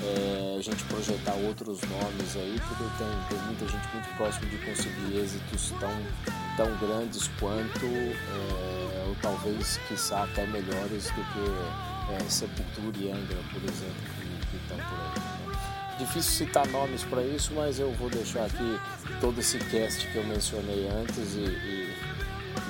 é, 0.03 0.57
a 0.59 0.63
gente 0.63 0.83
projetar 0.85 1.35
outros 1.35 1.81
nomes 1.83 2.37
aí, 2.37 2.61
porque 2.67 2.85
tem, 2.99 3.39
tem 3.39 3.47
muita 3.47 3.67
gente 3.69 3.89
muito 3.93 4.17
próxima 4.17 4.47
de 4.51 4.59
conseguir 4.59 5.19
êxitos 5.19 5.73
tão, 5.79 5.93
tão 6.57 6.77
grandes 6.79 7.29
quanto, 7.39 7.87
é, 7.87 9.05
ou 9.07 9.17
talvez, 9.23 9.79
quiçá, 9.89 10.25
até 10.25 10.47
melhores 10.47 11.05
do 11.05 11.23
que 11.33 12.13
é, 12.13 12.29
Sepultura 12.29 12.99
e 12.99 13.13
Angra, 13.13 13.39
por 13.53 13.63
exemplo, 13.63 14.03
que 14.51 14.57
estão 14.57 14.77
por 14.77 14.99
aí. 15.01 15.34
Difícil 15.99 16.47
citar 16.47 16.67
nomes 16.69 17.05
para 17.05 17.23
isso, 17.23 17.53
mas 17.55 17.79
eu 17.79 17.93
vou 17.93 18.11
deixar 18.11 18.45
aqui 18.47 18.81
todo 19.21 19.39
esse 19.39 19.59
cast 19.59 20.07
que 20.09 20.17
eu 20.17 20.25
mencionei 20.25 20.89
antes 20.89 21.35
e, 21.35 21.39
e, 21.39 21.95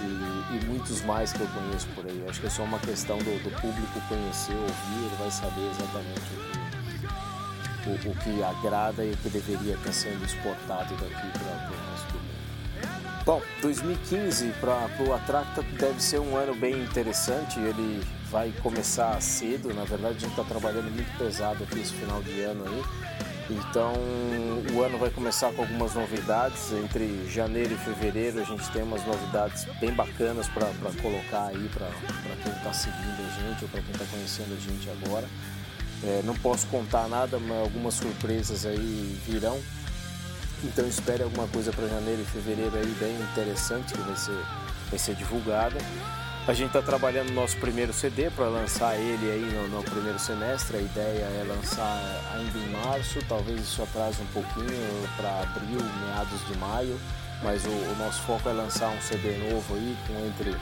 e, 0.02 0.56
e 0.56 0.64
muitos 0.66 1.00
mais 1.02 1.32
que 1.32 1.40
eu 1.40 1.48
conheço 1.48 1.86
por 1.94 2.04
aí. 2.06 2.24
Acho 2.28 2.40
que 2.40 2.46
é 2.46 2.50
só 2.50 2.62
uma 2.62 2.78
questão 2.78 3.16
do, 3.18 3.42
do 3.42 3.50
público 3.60 4.00
conhecer, 4.08 4.52
ouvir, 4.52 5.06
ele 5.06 5.16
vai 5.18 5.30
saber 5.30 5.70
exatamente 5.70 6.20
o 7.86 7.98
que, 7.98 8.08
o, 8.08 8.12
o 8.12 8.16
que 8.16 8.42
agrada 8.42 9.04
e 9.04 9.12
o 9.12 9.16
que 9.16 9.30
deveria 9.30 9.74
estar 9.74 9.92
sendo 9.92 10.22
exportado 10.24 10.94
daqui 10.96 11.38
para 11.38 11.70
o 11.70 11.92
resto 11.92 12.12
do 12.12 12.18
mundo. 12.18 12.34
Bom, 13.24 13.40
2015 13.62 14.52
para 14.60 14.86
o 15.00 15.14
Atracta 15.14 15.62
deve 15.78 16.02
ser 16.02 16.20
um 16.20 16.36
ano 16.36 16.54
bem 16.54 16.74
interessante. 16.82 17.58
Ele 17.58 18.02
vai 18.34 18.52
começar 18.64 19.22
cedo, 19.22 19.72
na 19.72 19.84
verdade 19.84 20.16
a 20.16 20.18
gente 20.18 20.30
está 20.30 20.42
trabalhando 20.42 20.90
muito 20.90 21.16
pesado 21.16 21.62
aqui 21.62 21.78
esse 21.78 21.92
final 21.92 22.20
de 22.20 22.40
ano 22.40 22.64
aí. 22.66 22.82
Então 23.48 23.92
o 24.74 24.82
ano 24.82 24.98
vai 24.98 25.08
começar 25.08 25.52
com 25.52 25.62
algumas 25.62 25.94
novidades. 25.94 26.72
Entre 26.72 27.30
janeiro 27.30 27.74
e 27.74 27.76
fevereiro 27.76 28.40
a 28.40 28.44
gente 28.44 28.68
tem 28.72 28.82
umas 28.82 29.06
novidades 29.06 29.66
bem 29.80 29.92
bacanas 29.92 30.48
para 30.48 30.66
colocar 31.00 31.46
aí 31.46 31.70
para 31.72 31.86
quem 32.42 32.52
está 32.52 32.72
seguindo 32.72 33.20
a 33.24 33.40
gente 33.40 33.62
ou 33.62 33.68
para 33.68 33.80
quem 33.82 33.92
está 33.92 34.04
conhecendo 34.04 34.52
a 34.52 34.60
gente 34.60 34.90
agora. 34.90 35.28
É, 36.02 36.22
não 36.24 36.34
posso 36.34 36.66
contar 36.66 37.06
nada, 37.06 37.38
mas 37.38 37.60
algumas 37.60 37.94
surpresas 37.94 38.66
aí 38.66 39.16
virão. 39.24 39.60
Então 40.64 40.88
espere 40.88 41.22
alguma 41.22 41.46
coisa 41.46 41.72
para 41.72 41.86
janeiro 41.86 42.20
e 42.20 42.24
fevereiro 42.24 42.76
aí 42.76 42.96
bem 42.98 43.14
interessante 43.30 43.94
que 43.94 44.00
vai 44.00 44.16
ser, 44.16 44.44
vai 44.90 44.98
ser 44.98 45.14
divulgada. 45.14 45.78
A 46.46 46.52
gente 46.52 46.76
está 46.76 46.82
trabalhando 46.82 47.30
no 47.30 47.36
nosso 47.36 47.56
primeiro 47.56 47.90
CD 47.90 48.28
para 48.28 48.44
lançar 48.48 49.00
ele 49.00 49.30
aí 49.30 49.50
no, 49.50 49.78
no, 49.78 49.82
primeiro 49.82 50.18
semestre. 50.18 50.76
A 50.76 50.80
ideia 50.80 51.24
é 51.40 51.44
lançar 51.48 51.98
ainda 52.34 52.58
em 52.58 52.68
março, 52.68 53.18
talvez 53.26 53.62
isso 53.62 53.82
atrase 53.82 54.20
um 54.20 54.26
pouquinho 54.26 55.08
para 55.16 55.40
abril, 55.40 55.80
meados 56.04 56.46
de 56.46 56.58
maio, 56.58 57.00
mas 57.42 57.64
o, 57.64 57.70
o, 57.70 57.96
nosso 57.98 58.20
foco 58.24 58.46
é 58.46 58.52
lançar 58.52 58.90
um 58.90 59.00
CD 59.00 59.38
novo 59.50 59.74
aí 59.74 59.96
com 60.06 60.26
entre 60.26 60.54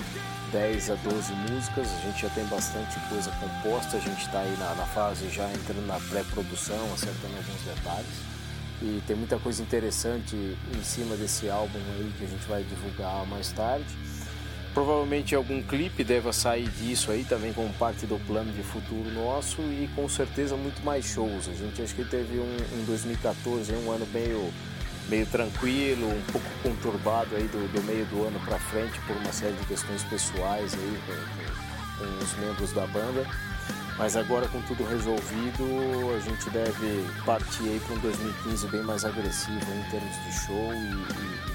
10 0.53 0.90
a 0.90 0.95
12 0.95 1.33
músicas. 1.51 1.88
A 1.88 2.01
gente 2.07 2.23
já 2.23 2.29
tem 2.29 2.45
bastante 2.45 3.01
coisa 3.09 3.33
composta, 3.40 3.97
a 3.97 4.01
gente 4.01 4.25
está 4.25 4.38
aí 4.38 4.57
na, 4.61 4.77
na 4.77 4.87
fase 4.87 5.29
já 5.31 5.51
entrando 5.53 5.85
na 5.88 5.99
pré-produção, 5.99 6.95
acertando 6.95 7.37
alguns 7.37 7.61
detalhes. 7.62 8.33
E 8.81 9.03
tem 9.05 9.16
muita 9.16 9.37
coisa 9.37 9.61
interessante 9.61 10.37
em 10.37 10.85
cima 10.85 11.16
desse 11.16 11.51
álbum 11.51 11.81
aí 11.97 12.12
que 12.16 12.25
a 12.25 12.29
gente 12.29 12.47
vai 12.47 12.62
divulgar 12.62 13.27
mais 13.27 13.51
tarde. 13.51 14.12
Provavelmente 14.75 15.35
algum 15.35 15.63
clipe 15.63 16.03
deva 16.03 16.33
sair 16.33 16.67
disso 16.71 17.11
aí 17.11 17.25
também 17.25 17.53
como 17.53 17.71
parte 17.75 18.07
do 18.07 18.19
plano 18.27 18.51
de 18.53 18.63
futuro 18.63 19.13
nosso 19.13 19.61
e 19.61 19.89
com 19.95 20.09
certeza 20.09 20.57
muito 20.57 20.83
mais 20.83 21.05
shows. 21.05 21.47
A 21.47 21.53
gente 21.53 21.83
acho 21.83 21.95
que 21.95 22.05
teve 22.05 22.39
um, 22.39 22.57
um 22.81 22.85
2014, 22.87 23.71
um 23.75 23.91
ano 23.91 24.07
meio, 24.15 24.51
meio 25.11 25.27
tranquilo, 25.27 26.09
um 26.09 26.23
pouco 26.33 26.47
conturbado 26.63 27.37
aí 27.37 27.43
do, 27.49 27.71
do 27.71 27.83
meio 27.83 28.07
do 28.07 28.25
ano 28.25 28.41
para 28.47 28.59
frente 28.59 28.99
por 29.07 29.15
uma 29.17 29.33
série 29.33 29.53
de 29.53 29.67
questões 29.67 30.03
pessoais 30.05 30.73
aí 30.73 30.99
com, 31.07 32.05
com, 32.05 32.25
os 32.25 32.33
membros 32.39 32.73
da 32.73 32.87
banda. 32.87 33.27
Mas 33.99 34.17
agora 34.17 34.49
com 34.49 34.63
tudo 34.63 34.85
resolvido, 34.85 36.17
a 36.17 36.21
gente 36.21 36.49
deve 36.49 37.05
partir 37.27 37.65
aí 37.65 37.81
para 37.87 37.95
um 37.95 37.99
2015 37.99 38.67
bem 38.69 38.83
mais 38.83 39.05
agressivo 39.05 39.59
em 39.59 39.91
termos 39.91 40.17
de 40.25 40.47
show 40.47 40.73
e, 40.73 41.49
e 41.49 41.52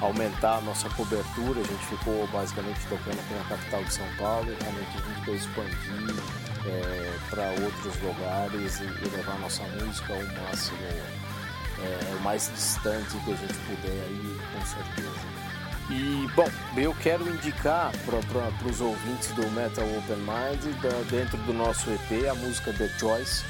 aumentar 0.00 0.58
a 0.58 0.60
nossa 0.60 0.88
cobertura. 0.90 1.60
A 1.60 1.64
gente 1.64 1.86
ficou 1.86 2.26
basicamente 2.28 2.80
tocando 2.88 3.18
aqui 3.18 3.34
na 3.34 3.44
capital 3.44 3.84
de 3.84 3.92
São 3.92 4.06
Paulo 4.18 4.50
e 4.50 4.62
realmente 4.62 4.96
a 4.96 5.08
gente 5.08 5.24
quer 5.24 5.34
expandir 5.34 6.40
é, 6.66 7.18
para 7.28 7.50
outros 7.62 8.02
lugares 8.02 8.80
e, 8.80 8.84
e, 8.84 9.16
levar 9.16 9.38
nossa 9.38 9.62
música 9.62 10.12
ao 10.12 10.44
máximo, 10.44 10.78
é, 11.82 12.14
o 12.16 12.20
mais 12.20 12.50
distante 12.54 13.16
que 13.24 13.32
a 13.32 13.36
gente 13.36 13.54
puder 13.54 13.90
aí, 13.90 14.40
com 14.54 14.66
certeza. 14.66 15.40
E, 15.90 16.28
bom, 16.36 16.48
eu 16.76 16.94
quero 17.02 17.28
indicar 17.28 17.90
para 18.06 18.68
os 18.68 18.80
ouvintes 18.80 19.32
do 19.32 19.50
Metal 19.50 19.84
Open 19.84 20.18
Mind, 20.18 20.80
da, 20.80 20.88
dentro 21.10 21.36
do 21.38 21.52
nosso 21.52 21.90
EP, 21.90 22.28
a 22.30 22.34
música 22.34 22.72
The 22.72 22.88
Choice, 22.96 23.44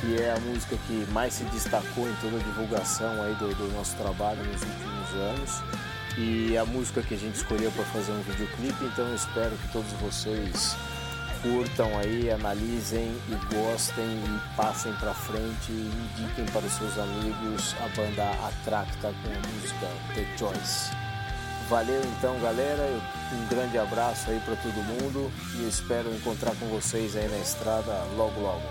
que 0.00 0.22
é 0.22 0.32
a 0.32 0.40
música 0.40 0.76
que 0.86 1.06
mais 1.12 1.34
se 1.34 1.44
destacou 1.44 2.08
em 2.08 2.14
toda 2.22 2.36
a 2.36 2.40
divulgação 2.40 3.22
aí 3.22 3.34
do, 3.34 3.54
do 3.54 3.70
nosso 3.74 3.94
trabalho 3.96 4.42
nos 4.44 4.62
últimos 4.62 5.14
anos 5.14 5.83
e 6.16 6.56
a 6.56 6.64
música 6.64 7.02
que 7.02 7.14
a 7.14 7.18
gente 7.18 7.36
escolheu 7.36 7.70
para 7.72 7.84
fazer 7.86 8.12
um 8.12 8.20
videoclipe, 8.22 8.84
então 8.84 9.06
eu 9.08 9.14
espero 9.14 9.56
que 9.56 9.72
todos 9.72 9.90
vocês 9.94 10.76
curtam 11.42 11.98
aí, 11.98 12.30
analisem 12.30 13.14
e 13.28 13.54
gostem 13.54 14.04
e 14.04 14.56
passem 14.56 14.92
para 14.94 15.12
frente 15.12 15.70
e 15.70 15.90
indiquem 16.16 16.46
para 16.46 16.64
os 16.64 16.72
seus 16.72 16.98
amigos 16.98 17.74
a 17.84 17.88
banda 17.96 18.30
Atracta 18.48 19.12
com 19.22 19.30
a 19.30 19.52
música 19.52 19.86
The 20.14 20.26
Choice. 20.38 20.90
Valeu 21.68 22.00
então, 22.16 22.38
galera. 22.40 22.82
Um 23.32 23.48
grande 23.48 23.78
abraço 23.78 24.30
aí 24.30 24.40
para 24.40 24.56
todo 24.56 24.74
mundo 24.74 25.30
e 25.58 25.68
espero 25.68 26.14
encontrar 26.14 26.54
com 26.56 26.66
vocês 26.66 27.16
aí 27.16 27.28
na 27.28 27.38
estrada 27.38 28.04
logo 28.16 28.40
logo. 28.40 28.62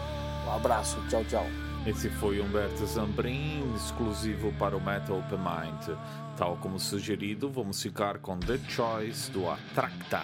Um 0.48 0.56
abraço, 0.56 0.98
tchau, 1.10 1.24
tchau. 1.26 1.46
Esse 1.86 2.10
foi 2.10 2.40
Humberto 2.40 2.86
Zambrin, 2.86 3.74
exclusivo 3.76 4.54
para 4.54 4.76
o 4.76 4.80
Metal 4.80 5.20
Open 5.20 5.38
Mind. 5.38 5.98
Tal 6.38 6.58
como 6.58 6.80
sugerido, 6.80 7.50
vamos 7.50 7.82
ficar 7.82 8.18
com 8.18 8.40
The 8.40 8.58
Choice 8.68 9.32
do 9.32 9.50
Atracta. 9.50 10.24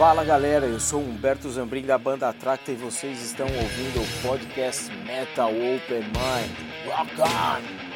Fala 0.00 0.24
galera, 0.24 0.64
eu 0.64 0.80
sou 0.80 1.02
Humberto 1.02 1.50
Zambrin 1.50 1.82
da 1.82 1.98
banda 1.98 2.26
Atracta 2.26 2.72
e 2.72 2.74
vocês 2.74 3.20
estão 3.20 3.44
ouvindo 3.44 4.00
o 4.00 4.22
podcast 4.26 4.90
Metal 5.04 5.50
Open 5.50 6.04
Mind. 6.04 6.56
Rock 6.86 7.20
on! 7.20 7.90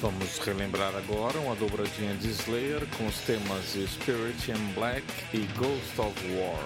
Vamos 0.00 0.38
relembrar 0.38 0.94
agora 0.96 1.38
uma 1.40 1.54
dobradinha 1.54 2.14
de 2.14 2.30
Slayer 2.30 2.80
com 2.96 3.06
os 3.06 3.18
temas 3.18 3.74
Spirit 3.74 4.50
in 4.50 4.72
Black 4.72 5.04
e 5.34 5.40
Ghost 5.58 6.00
of 6.00 6.14
War. 6.34 6.64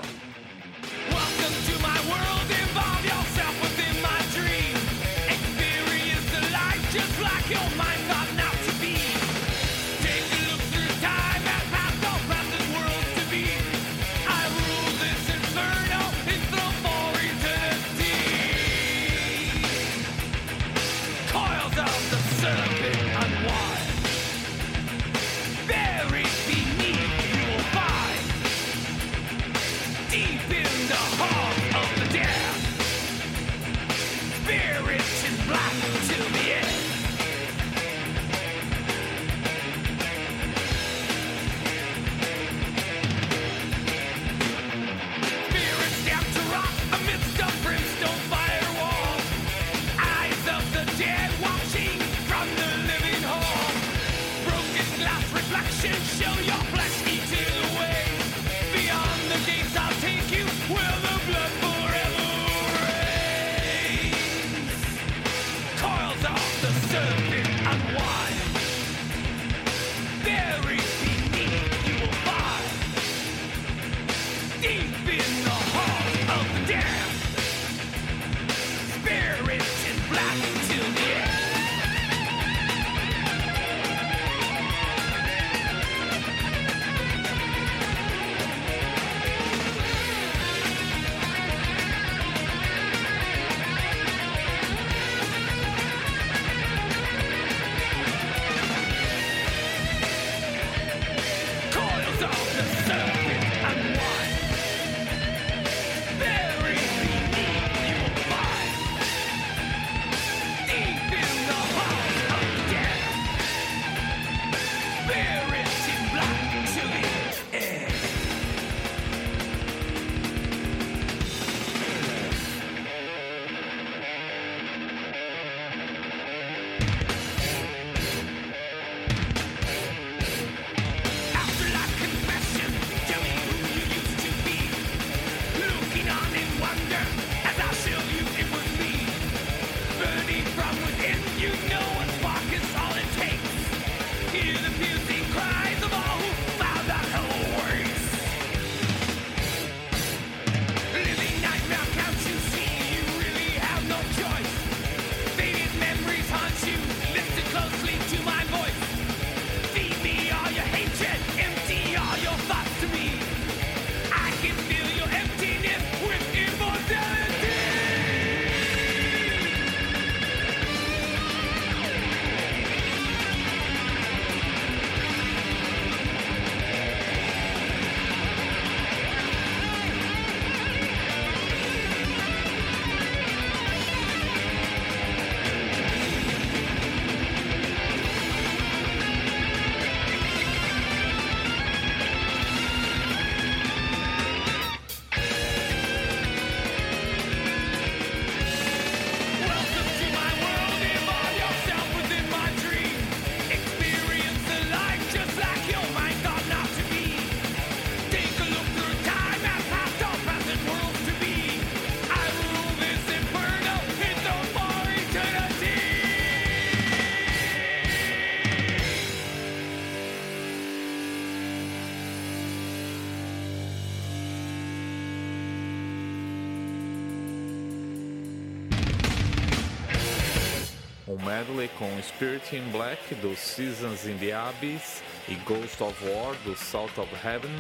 com 231.79 232.03
Spirit 232.03 232.57
in 232.57 232.71
Black 232.71 233.15
do 233.17 233.35
Seasons 233.37 234.07
in 234.07 234.17
the 234.19 234.33
Abyss 234.33 235.03
e 235.29 235.35
Ghost 235.47 235.81
of 235.83 235.95
War 236.05 236.35
do 236.45 236.57
South 236.57 236.99
of 236.99 237.09
Heaven 237.23 237.51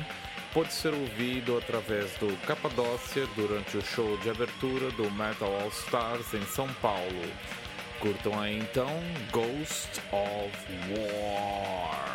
pode 0.52 0.72
ser 0.72 0.94
ouvido 0.94 1.58
através 1.58 2.12
do 2.18 2.36
Capadócia 2.46 3.26
durante 3.34 3.76
o 3.76 3.82
show 3.82 4.16
de 4.18 4.30
abertura 4.30 4.90
do 4.92 5.10
Metal 5.10 5.52
All 5.60 5.68
Stars 5.68 6.32
em 6.32 6.44
São 6.46 6.72
Paulo. 6.74 7.32
Curtam 7.98 8.38
aí 8.40 8.58
então 8.58 8.88
Ghost 9.32 10.00
of 10.12 10.52
War. 10.90 12.13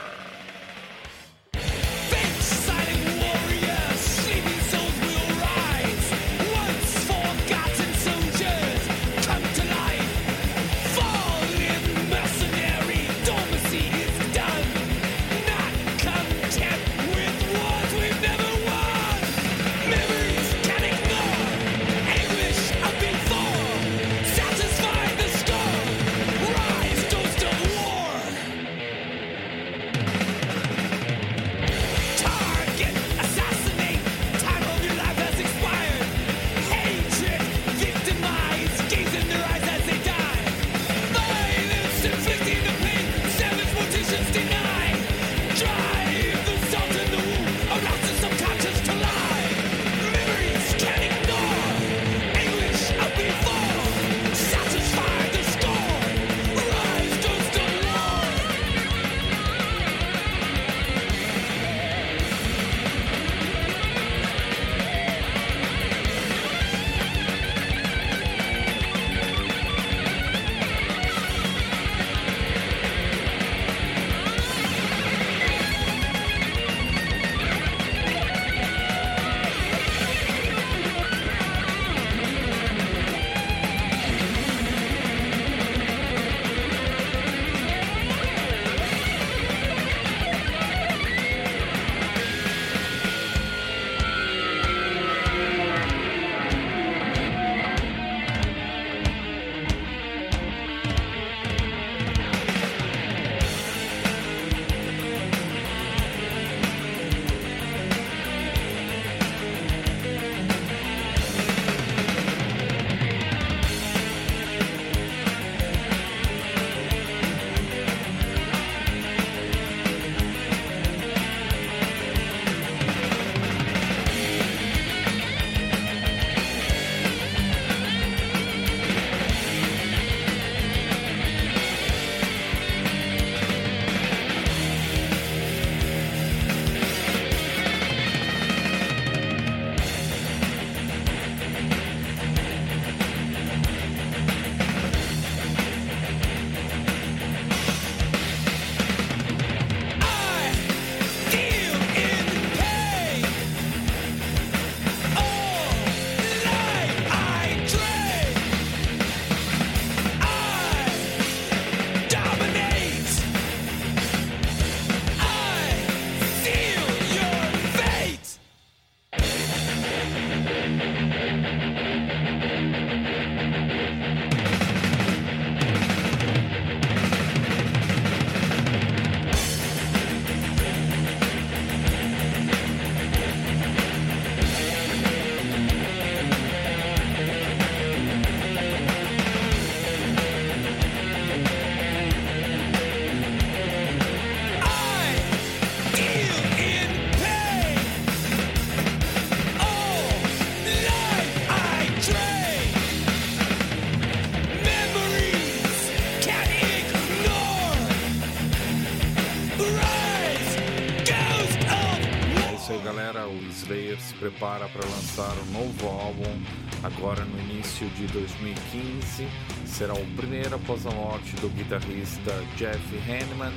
Prepara 214.39 214.69
para 214.69 214.87
lançar 214.87 215.35
um 215.37 215.51
novo 215.51 215.87
álbum 215.87 216.41
agora 216.81 217.25
no 217.25 217.37
início 217.41 217.89
de 217.89 218.07
2015. 218.07 219.27
Será 219.65 219.93
o 219.93 220.05
primeiro 220.15 220.55
após 220.55 220.87
a 220.87 220.91
morte 220.91 221.35
do 221.35 221.49
guitarrista 221.49 222.31
Jeff 222.55 222.79
Hanneman 222.99 223.51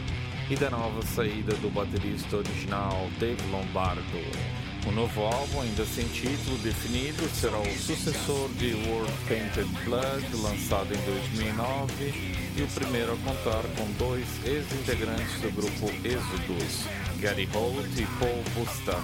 e 0.51 0.57
da 0.57 0.69
nova 0.71 1.01
saída 1.03 1.55
do 1.57 1.71
baterista 1.71 2.39
original 2.39 3.09
Dave 3.21 3.41
Lombardo. 3.51 4.03
O 4.85 4.91
novo 4.91 5.23
álbum, 5.23 5.61
ainda 5.61 5.87
sem 5.87 6.05
título 6.09 6.59
definido, 6.59 7.29
será 7.29 7.61
o 7.61 7.79
sucessor 7.79 8.49
de 8.55 8.75
World 8.89 9.13
Painted 9.29 9.69
Blood, 9.85 10.27
lançado 10.43 10.93
em 10.93 10.99
2009, 11.05 11.93
e 12.57 12.63
o 12.63 12.67
primeiro 12.67 13.13
a 13.13 13.17
contar 13.19 13.63
com 13.77 13.89
dois 13.93 14.27
ex-integrantes 14.45 15.41
do 15.41 15.53
grupo 15.53 15.87
Exodus, 16.05 16.89
Gary 17.23 17.49
Holt 17.55 17.87
e 17.97 18.05
Paul 18.19 18.43
Busta. 18.53 18.97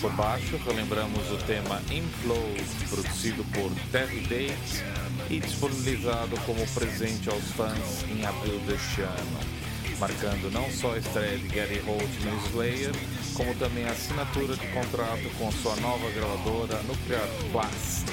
Por 0.00 0.10
baixo, 0.12 0.56
relembramos 0.64 1.30
o 1.30 1.36
tema 1.44 1.78
Implode, 1.90 2.64
produzido 2.88 3.44
por 3.52 3.70
Terry 3.92 4.22
Dates 4.22 4.82
e 5.28 5.38
disponibilizado 5.38 6.40
como 6.46 6.66
presente 6.68 7.28
aos 7.28 7.44
fãs 7.52 8.02
em 8.08 8.24
abril 8.24 8.58
deste 8.60 9.02
ano 9.02 9.60
marcando 9.98 10.50
não 10.50 10.70
só 10.70 10.94
a 10.94 10.96
estreia 10.96 11.36
de 11.36 11.48
Gary 11.48 11.78
Holt 11.80 12.24
no 12.24 12.46
Slayer, 12.46 12.92
como 13.34 13.54
também 13.56 13.84
a 13.84 13.90
assinatura 13.90 14.56
de 14.56 14.66
contrato 14.68 15.30
com 15.36 15.52
sua 15.52 15.76
nova 15.76 16.10
gravadora 16.12 16.82
Nuclear 16.84 17.28
Blast. 17.52 18.09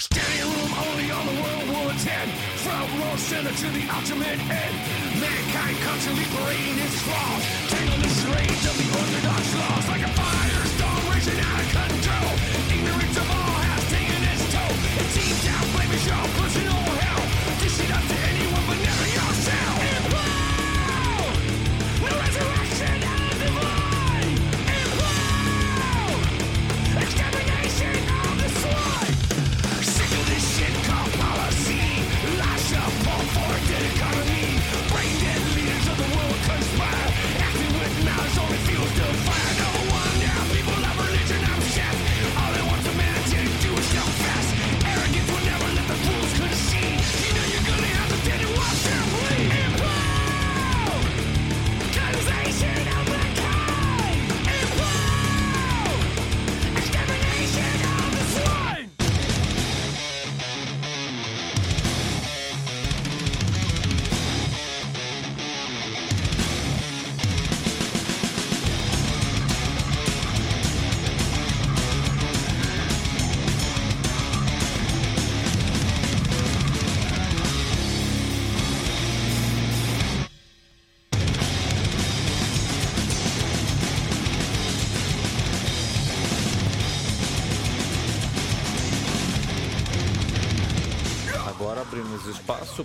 Standing 0.00 0.48
room 0.48 0.72
only 0.80 1.10
on 1.10 1.26
the 1.26 1.36
World 1.42 1.68
War 1.76 1.92
X. 1.92 2.30
From 2.64 2.88
World 3.00 3.18
Center 3.18 3.52
to 3.52 3.68
the 3.68 3.84
ultimate 3.92 4.40
end. 4.48 4.74
Mankind 5.20 5.76
constantly 5.84 6.24
parading 6.24 6.78
its 6.80 7.02
flaws. 7.04 7.44
Tangled 7.68 8.00
in 8.00 8.08
charades 8.08 8.64
of 8.64 8.76
the 8.80 8.88
orthodox 8.96 9.44
laws. 9.60 9.88
Like 9.92 10.00
a 10.00 10.12
firestorm 10.16 11.02
raging 11.12 11.40
out 11.44 11.60
of 11.60 11.68
control. 11.92 12.32
Ignorance 12.72 13.16
of 13.18 13.30
all 13.30 13.49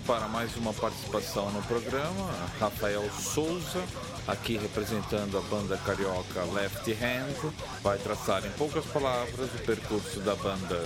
para 0.06 0.28
mais 0.28 0.56
uma 0.56 0.72
participação 0.72 1.50
no 1.50 1.60
programa. 1.62 2.30
Rafael 2.60 3.02
Souza, 3.10 3.82
aqui 4.28 4.56
representando 4.56 5.36
a 5.36 5.40
banda 5.40 5.76
carioca 5.78 6.44
Left 6.52 6.88
Hand, 6.92 7.52
vai 7.82 7.98
traçar 7.98 8.46
em 8.46 8.50
poucas 8.50 8.84
palavras 8.86 9.52
o 9.52 9.58
percurso 9.64 10.20
da 10.20 10.36
banda. 10.36 10.80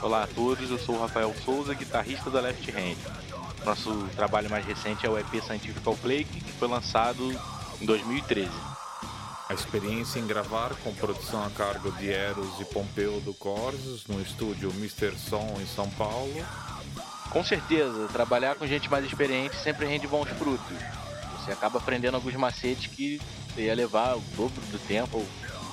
Olá 0.00 0.22
a 0.22 0.26
todos, 0.28 0.70
eu 0.70 0.78
sou 0.78 0.94
o 0.94 1.00
Rafael 1.00 1.34
Souza, 1.44 1.74
guitarrista 1.74 2.30
da 2.30 2.40
Left 2.40 2.70
Hand. 2.70 2.96
Nosso 3.64 4.06
trabalho 4.14 4.48
mais 4.48 4.64
recente 4.64 5.04
é 5.04 5.10
o 5.10 5.18
EP 5.18 5.42
Scientifical 5.42 5.96
Plague, 5.96 6.24
que 6.24 6.52
foi 6.52 6.68
lançado 6.68 7.36
em 7.80 7.86
2013. 7.86 8.48
A 9.48 9.54
experiência 9.54 10.20
em 10.20 10.26
gravar 10.26 10.74
com 10.84 10.94
produção 10.94 11.44
a 11.44 11.50
cargo 11.50 11.90
de 11.92 12.10
Eros 12.10 12.60
e 12.60 12.64
Pompeu 12.64 13.20
do 13.20 13.34
Corsos 13.34 14.06
no 14.06 14.20
estúdio 14.20 14.70
Mr. 14.70 15.16
Som 15.16 15.58
em 15.60 15.66
São 15.66 15.88
Paulo. 15.90 16.34
Com 17.36 17.44
certeza, 17.44 18.08
trabalhar 18.08 18.54
com 18.54 18.66
gente 18.66 18.90
mais 18.90 19.04
experiente 19.04 19.54
sempre 19.56 19.84
rende 19.84 20.06
bons 20.06 20.26
frutos. 20.26 20.78
Você 21.38 21.52
acaba 21.52 21.76
aprendendo 21.76 22.14
alguns 22.14 22.32
macetes 22.32 22.86
que 22.86 23.20
você 23.52 23.64
ia 23.64 23.74
levar 23.74 24.16
o 24.16 24.22
dobro 24.34 24.58
do 24.72 24.78
tempo 24.88 25.18
ou 25.18 25.26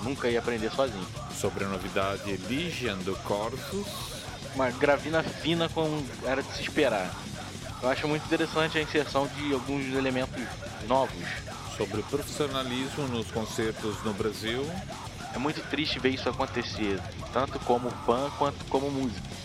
nunca 0.03 0.28
ia 0.28 0.39
aprender 0.39 0.70
sozinho. 0.72 1.07
Sobre 1.39 1.64
a 1.64 1.70
novidade 1.70 2.36
Legion 2.49 2.97
do 2.97 3.16
Corsos, 3.24 3.88
Uma 4.53 4.72
gravina 4.72 5.24
fina 5.24 5.70
como 5.70 6.05
era 6.26 6.43
de 6.43 6.51
se 6.51 6.64
esperar. 6.64 7.09
Eu 7.82 7.88
acho 7.88 8.09
muito 8.09 8.26
interessante 8.26 8.78
a 8.78 8.82
inserção 8.82 9.26
de 9.28 9.53
alguns 9.53 9.86
elementos 9.95 10.43
novos. 10.86 11.26
sobre 11.78 12.01
o 12.01 12.03
profissionalismo 12.03 13.07
nos 13.07 13.32
concertos 13.32 14.03
no 14.03 14.14
Brasil, 14.14 14.70
É 15.34 15.38
muito 15.38 15.61
triste 15.70 15.97
ver 15.97 16.09
isso 16.09 16.28
acontecer, 16.28 16.99
tanto 17.32 17.57
como 17.59 17.89
fã 18.05 18.30
quanto 18.38 18.66
como 18.66 18.91
músico. 18.91 19.43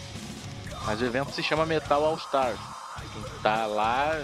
Mas 0.88 1.02
o 1.02 1.04
evento 1.04 1.30
se 1.32 1.42
chama 1.42 1.66
Metal 1.66 2.02
All 2.02 2.16
Stars. 2.16 2.58
Quem 3.12 3.22
tá 3.42 3.66
lá, 3.66 4.18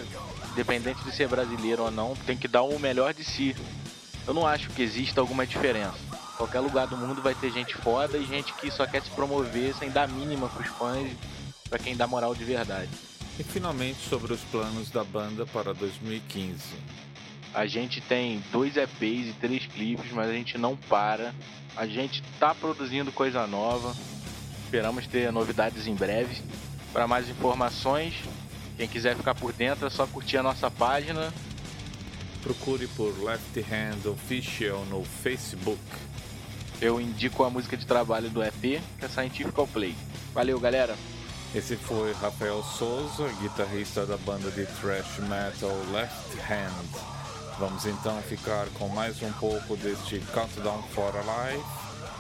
independente 0.53 1.05
de 1.05 1.15
ser 1.15 1.29
brasileiro 1.29 1.83
ou 1.83 1.91
não, 1.91 2.17
tem 2.25 2.39
que 2.39 2.49
dar 2.49 2.63
o 2.63 2.79
melhor 2.79 3.13
de 3.13 3.23
si. 3.23 3.55
Eu 4.27 4.33
não 4.33 4.47
acho 4.47 4.71
que 4.71 4.81
exista 4.81 5.21
alguma 5.21 5.47
diferença. 5.47 5.99
Qualquer 6.39 6.61
lugar 6.61 6.87
do 6.87 6.97
mundo 6.97 7.21
vai 7.21 7.35
ter 7.35 7.53
gente 7.53 7.75
foda 7.75 8.17
e 8.17 8.25
gente 8.25 8.55
que 8.55 8.71
só 8.71 8.87
quer 8.87 9.03
se 9.03 9.11
promover 9.11 9.75
sem 9.75 9.91
dar 9.91 10.09
mínima 10.09 10.49
pros 10.49 10.69
fãs, 10.69 11.07
pra 11.69 11.79
quem 11.79 11.95
dá 11.95 12.07
moral 12.07 12.35
de 12.35 12.45
verdade. 12.45 12.89
e 13.39 13.45
finalmente 13.45 13.99
sobre 14.09 14.33
os 14.33 14.41
planos 14.45 14.89
da 14.89 15.05
banda 15.05 15.45
para 15.45 15.75
2015. 15.75 16.63
A 17.53 17.67
gente 17.67 18.01
tem 18.01 18.43
dois 18.51 18.79
EPs 18.79 19.29
e 19.29 19.37
três 19.39 19.67
clipes, 19.67 20.11
mas 20.13 20.31
a 20.31 20.33
gente 20.33 20.57
não 20.57 20.79
para. 20.79 21.35
A 21.77 21.87
gente 21.87 22.23
tá 22.41 22.55
produzindo 22.55 23.13
coisa 23.13 23.47
nova. 23.47 23.95
Esperamos 24.75 25.07
ter 25.07 25.31
novidades 25.31 25.87
em 25.87 25.95
breve. 25.95 26.43
Para 26.93 27.07
mais 27.07 27.29
informações, 27.29 28.13
quem 28.77 28.89
quiser 28.89 29.15
ficar 29.15 29.33
por 29.33 29.53
dentro 29.53 29.87
é 29.87 29.91
só 29.91 30.05
curtir 30.05 30.37
a 30.37 30.43
nossa 30.43 30.69
página. 30.69 31.33
Procure 32.43 32.89
por 32.89 33.17
Left 33.23 33.57
Hand 33.61 34.11
Official 34.11 34.85
no 34.87 35.05
Facebook. 35.05 35.81
Eu 36.81 37.01
indico 37.01 37.45
a 37.45 37.51
música 37.51 37.77
de 37.77 37.87
trabalho 37.87 38.29
do 38.31 38.43
EP, 38.43 38.61
que 38.99 39.05
é 39.05 39.09
Scientifical 39.09 39.69
Play. 39.69 39.95
Valeu, 40.35 40.59
galera! 40.59 40.97
Esse 41.55 41.77
foi 41.77 42.13
Rafael 42.15 42.61
Souza, 42.65 43.29
guitarrista 43.41 44.05
da 44.05 44.17
banda 44.17 44.51
de 44.51 44.67
thrash 44.67 45.21
metal 45.21 45.71
Left 45.93 46.37
Hand. 46.53 47.15
Vamos 47.61 47.87
então 47.87 48.21
ficar 48.23 48.67
com 48.75 48.89
mais 48.89 49.23
um 49.23 49.31
pouco 49.35 49.77
deste 49.77 50.19
Countdown 50.33 50.83
for 50.93 51.15
a 51.17 51.53
Life, 51.53 51.65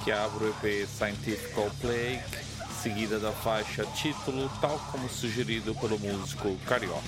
que 0.05 0.13
abre 0.13 0.45
o 0.45 0.51
EP 0.51 0.87
Scientifical 0.87 1.69
Plague, 1.81 2.44
seguida 2.85 3.19
da 3.19 3.33
faixa 3.33 3.83
título, 3.87 4.47
tal 4.61 4.79
como 4.93 5.09
sugerido 5.09 5.75
pelo 5.75 5.99
músico 5.99 6.55
carioca. 6.67 7.01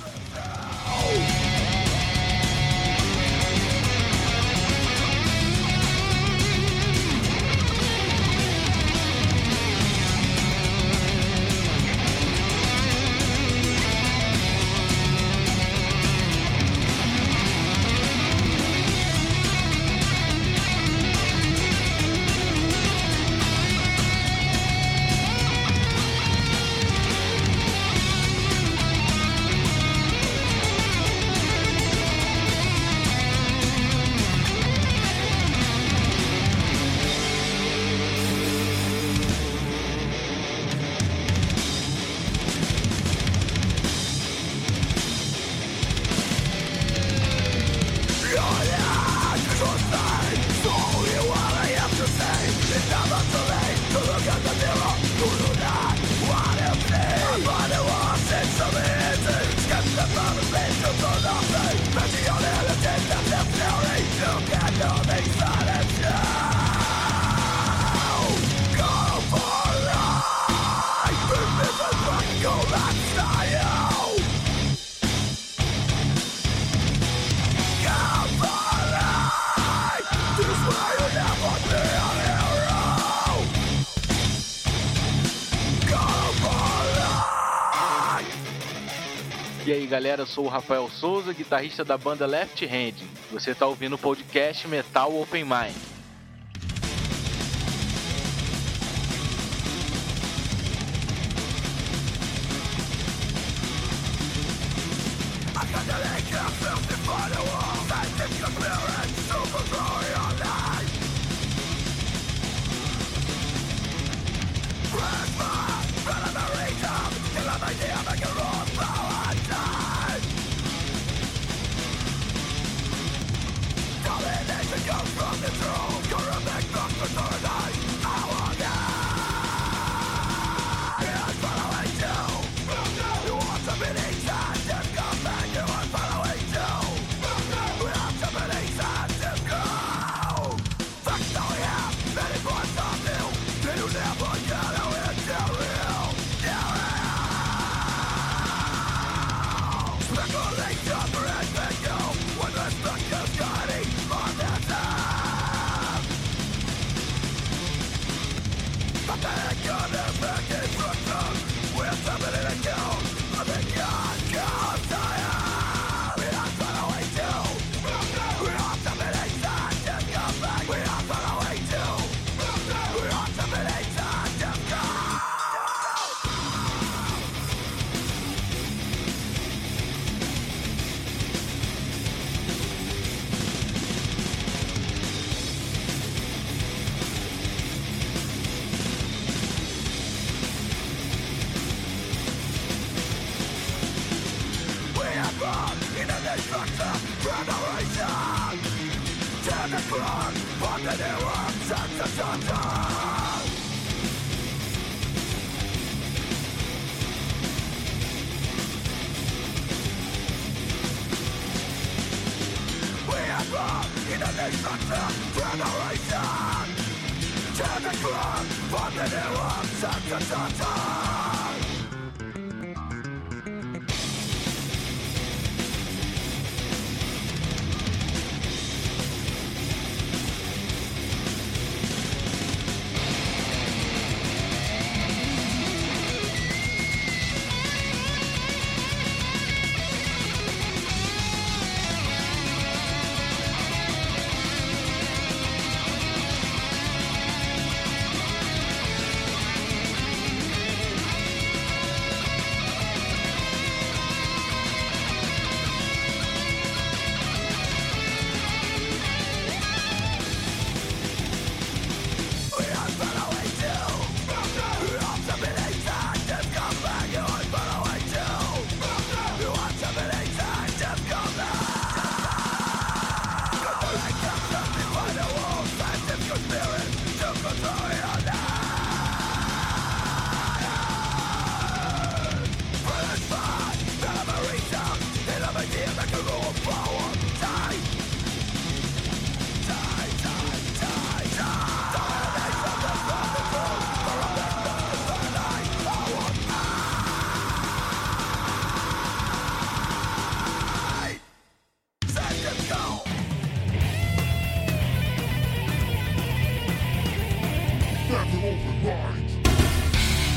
Galera, 90.17 90.23
eu 90.23 90.27
sou 90.27 90.47
o 90.47 90.49
Rafael 90.49 90.89
Souza, 90.89 91.33
guitarrista 91.33 91.85
da 91.85 91.99
banda 91.99 92.27
Left 92.27 92.65
Hand. 92.65 92.95
Você 93.31 93.51
está 93.51 93.67
ouvindo 93.67 93.97
o 93.97 93.99
podcast 93.99 94.67
Metal 94.67 95.15
Open 95.21 95.45
Mind. 95.45 95.97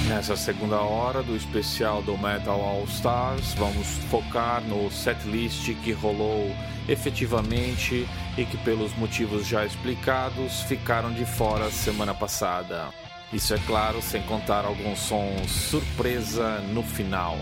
Nessa 0.07 0.35
segunda 0.35 0.77
hora 0.77 1.21
do 1.21 1.35
especial 1.35 2.01
do 2.01 2.17
Metal 2.17 2.59
All 2.59 2.83
Stars, 2.85 3.53
vamos 3.53 3.87
focar 4.09 4.61
no 4.61 4.89
setlist 4.89 5.73
que 5.83 5.91
rolou 5.91 6.51
efetivamente 6.87 8.07
e 8.37 8.43
que, 8.43 8.57
pelos 8.57 8.93
motivos 8.97 9.45
já 9.45 9.65
explicados, 9.65 10.63
ficaram 10.63 11.13
de 11.13 11.25
fora 11.25 11.69
semana 11.69 12.13
passada. 12.13 12.87
Isso 13.31 13.53
é 13.53 13.59
claro, 13.67 14.01
sem 14.01 14.23
contar 14.23 14.65
alguns 14.65 14.97
sons 14.97 15.51
surpresa 15.51 16.59
no 16.73 16.81
final. 16.81 17.37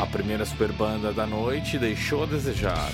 A 0.00 0.06
primeira 0.06 0.46
super 0.46 0.72
banda 0.72 1.12
da 1.12 1.26
noite 1.26 1.78
deixou 1.78 2.22
a 2.22 2.26
desejar. 2.26 2.90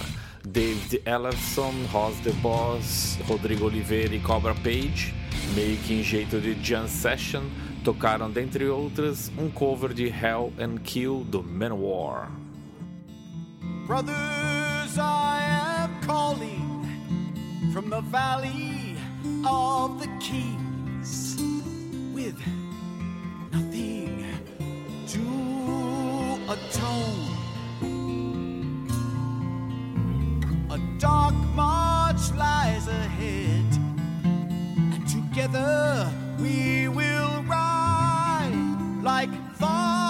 David 0.47 1.03
Ellefson, 1.07 1.73
Ross 1.91 2.21
the 2.21 2.33
Boss, 2.43 3.17
Rodrigo 3.27 3.65
Oliveira 3.65 4.15
e 4.15 4.21
Cobra 4.21 4.55
Page, 4.55 5.15
meio 5.55 5.79
que 5.79 5.95
em 5.95 6.03
jeito 6.03 6.39
de 6.39 6.55
jam 6.63 6.87
session, 6.87 7.45
tocaram, 7.83 8.31
dentre 8.31 8.69
outras, 8.69 9.33
um 9.39 9.51
cover 9.51 9.95
de 9.95 10.07
Hell 10.07 10.53
and 10.59 10.77
Kill 10.85 11.25
do 11.25 11.43
Manowar. 11.43 12.31
Brothers, 13.87 14.99
I 14.99 15.87
am 15.87 16.01
calling 16.07 16.85
from 17.73 17.89
the 17.89 18.03
valley 18.03 18.97
of 19.47 19.99
the 19.99 20.09
with 22.13 22.37
nothing 23.51 24.27
to 25.07 26.53
atone. 26.53 27.34
Dark 31.05 31.35
march 31.55 32.33
lies 32.35 32.89
ahead, 32.89 33.71
and 34.95 35.07
together 35.07 36.11
we 36.41 36.89
will 36.89 37.43
ride 37.43 38.55
like 39.03 39.29
thunder 39.57 40.04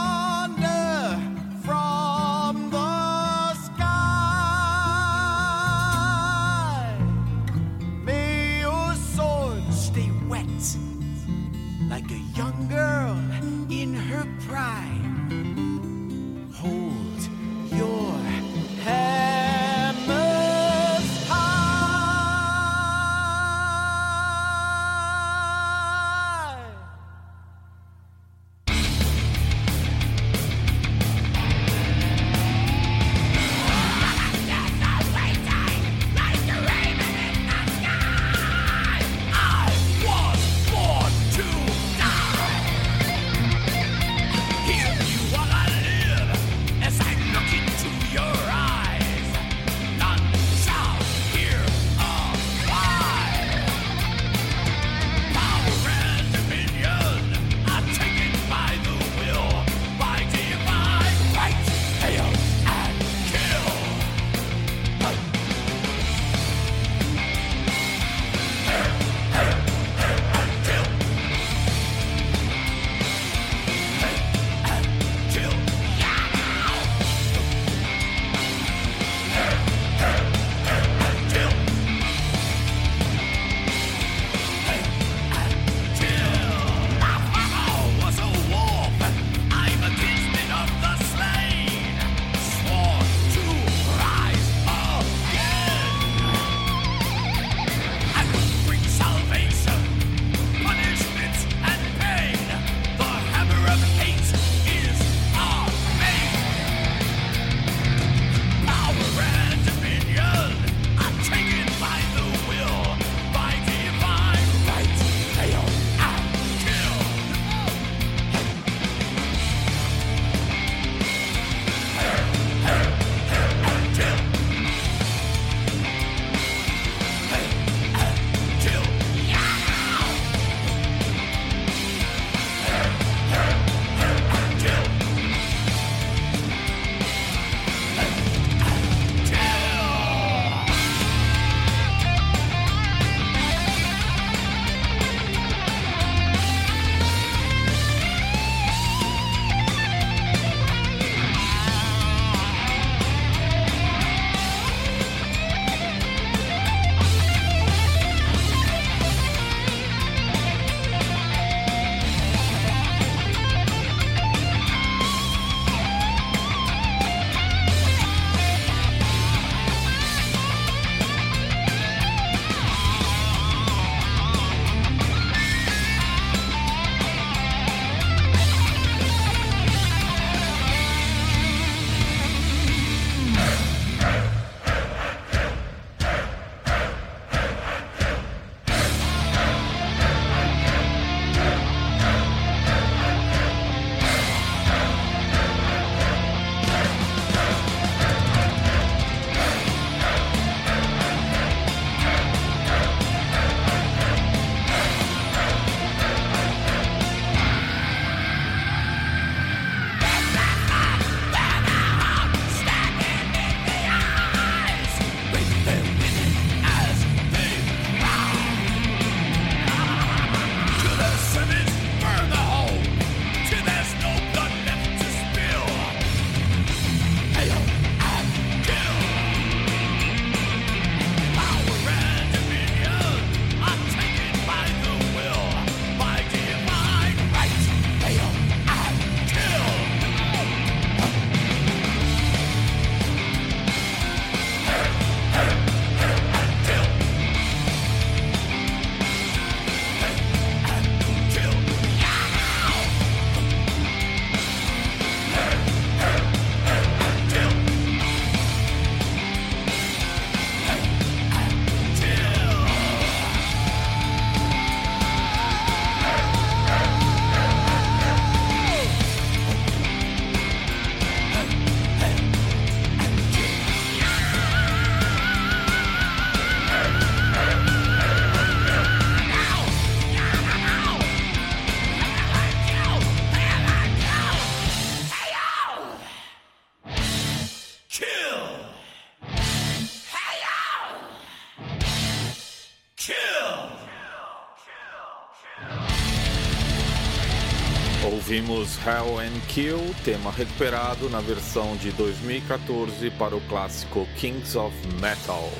Ouvimos 298.54 298.78
Hell 298.86 299.18
and 299.18 299.40
Kill, 299.48 299.94
tema 300.04 300.30
recuperado 300.30 301.10
na 301.10 301.20
versão 301.20 301.76
de 301.76 301.90
2014 301.90 303.10
para 303.10 303.34
o 303.34 303.40
clássico 303.48 304.06
Kings 304.16 304.56
of 304.56 304.72
Metal. 305.00 305.50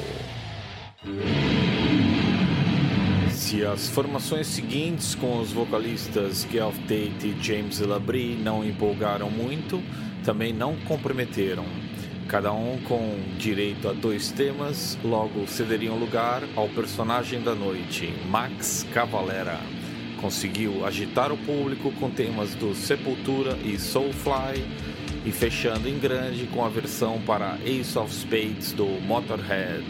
sequência, 3.54 3.72
as 3.72 3.88
formações 3.88 4.46
seguintes 4.46 5.14
com 5.14 5.40
os 5.40 5.52
vocalistas 5.52 6.44
Guelph 6.44 6.78
Tate 6.82 7.28
e 7.28 7.36
James 7.42 7.80
Labrie 7.80 8.36
não 8.36 8.64
empolgaram 8.64 9.28
muito, 9.28 9.82
também 10.24 10.52
não 10.52 10.76
comprometeram. 10.76 11.64
Cada 12.28 12.52
um 12.52 12.78
com 12.84 13.18
direito 13.38 13.88
a 13.88 13.92
dois 13.92 14.30
temas, 14.30 14.96
logo 15.04 15.46
cederiam 15.46 15.96
lugar 15.96 16.42
ao 16.56 16.68
personagem 16.68 17.42
da 17.42 17.54
noite, 17.54 18.14
Max 18.28 18.86
Cavalera. 18.94 19.58
Conseguiu 20.24 20.86
agitar 20.86 21.30
o 21.30 21.36
público 21.36 21.92
com 22.00 22.08
temas 22.08 22.54
do 22.54 22.74
Sepultura 22.74 23.58
e 23.62 23.78
Soulfly 23.78 24.64
e 25.22 25.30
fechando 25.30 25.86
em 25.86 25.98
grande 25.98 26.46
com 26.46 26.64
a 26.64 26.68
versão 26.70 27.20
para 27.20 27.58
Ace 27.62 27.98
of 27.98 28.10
Spades 28.10 28.72
do 28.72 28.86
Motorhead. 28.86 29.84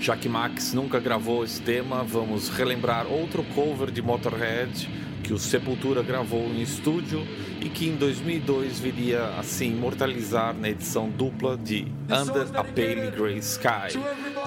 Já 0.00 0.16
que 0.16 0.28
Max 0.28 0.72
nunca 0.72 0.98
gravou 0.98 1.44
esse 1.44 1.62
tema, 1.62 2.02
vamos 2.02 2.48
relembrar 2.48 3.06
outro 3.06 3.44
cover 3.54 3.92
de 3.92 4.02
Motorhead 4.02 4.88
que 5.22 5.32
o 5.32 5.38
Sepultura 5.38 6.02
gravou 6.02 6.44
em 6.46 6.62
estúdio 6.62 7.24
e 7.60 7.68
que 7.68 7.88
em 7.88 7.94
2002 7.94 8.80
viria 8.80 9.26
a 9.38 9.44
se 9.44 9.64
imortalizar 9.64 10.54
na 10.54 10.70
edição 10.70 11.08
dupla 11.08 11.56
de 11.56 11.86
Under 12.10 12.48
a 12.52 12.64
Pale 12.64 13.12
Grey 13.12 13.38
Sky, 13.38 13.96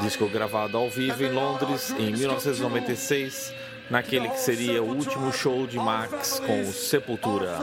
disco 0.02 0.28
gravado 0.28 0.78
ao 0.78 0.89
vivo 0.89 1.24
em 1.24 1.32
Londres 1.32 1.93
em 1.97 2.12
1996, 2.12 3.54
naquele 3.90 4.30
que 4.30 4.40
seria 4.40 4.82
o 4.84 4.88
último 4.88 5.32
show 5.32 5.66
de 5.66 5.78
Max 5.78 6.40
com 6.40 6.62
o 6.62 6.72
Sepultura. 6.72 7.58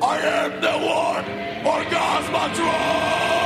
I 0.00 0.16
am 0.16 0.60
the 0.60 0.76
one 0.76 1.24
Orgasmatron! 1.64 3.37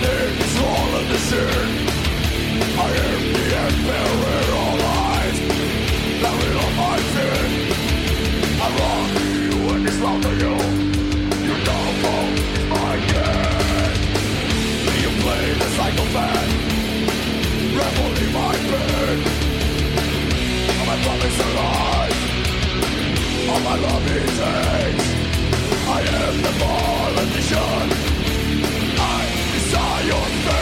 Name 0.00 0.38
is 0.44 0.54
Roland 0.60 1.08
the 1.10 1.18
Sin. 1.28 1.68
I 2.78 2.90
am 3.06 3.22
the 3.34 3.44
emperor 3.64 4.46
of 4.62 4.74
lies. 4.86 5.38
Buried 6.22 6.56
on 6.64 6.72
my 6.82 6.98
sin. 7.12 7.50
I 8.62 8.68
wrong 8.78 9.10
you 9.42 9.58
and 9.74 9.90
slaughter 9.98 10.34
you. 10.42 10.54
Your 11.48 11.60
downfall 11.68 12.28
is 12.58 12.66
my 12.74 12.94
game. 13.10 13.96
You 15.02 15.10
play 15.22 15.46
the 15.62 15.68
psychopath. 15.76 16.50
Revel 17.78 18.12
in 18.22 18.30
my 18.38 18.54
pain. 18.70 19.18
All 20.78 20.86
my 20.90 20.96
promise 21.04 21.38
lies. 21.58 22.18
All 23.50 23.60
my 23.68 23.76
love 23.86 24.06
is 24.16 24.38
hate. 24.46 25.00
I 25.96 26.00
am 26.22 26.34
the 26.46 26.52
politician 26.62 28.07
your 30.08 30.24
face 30.24 30.57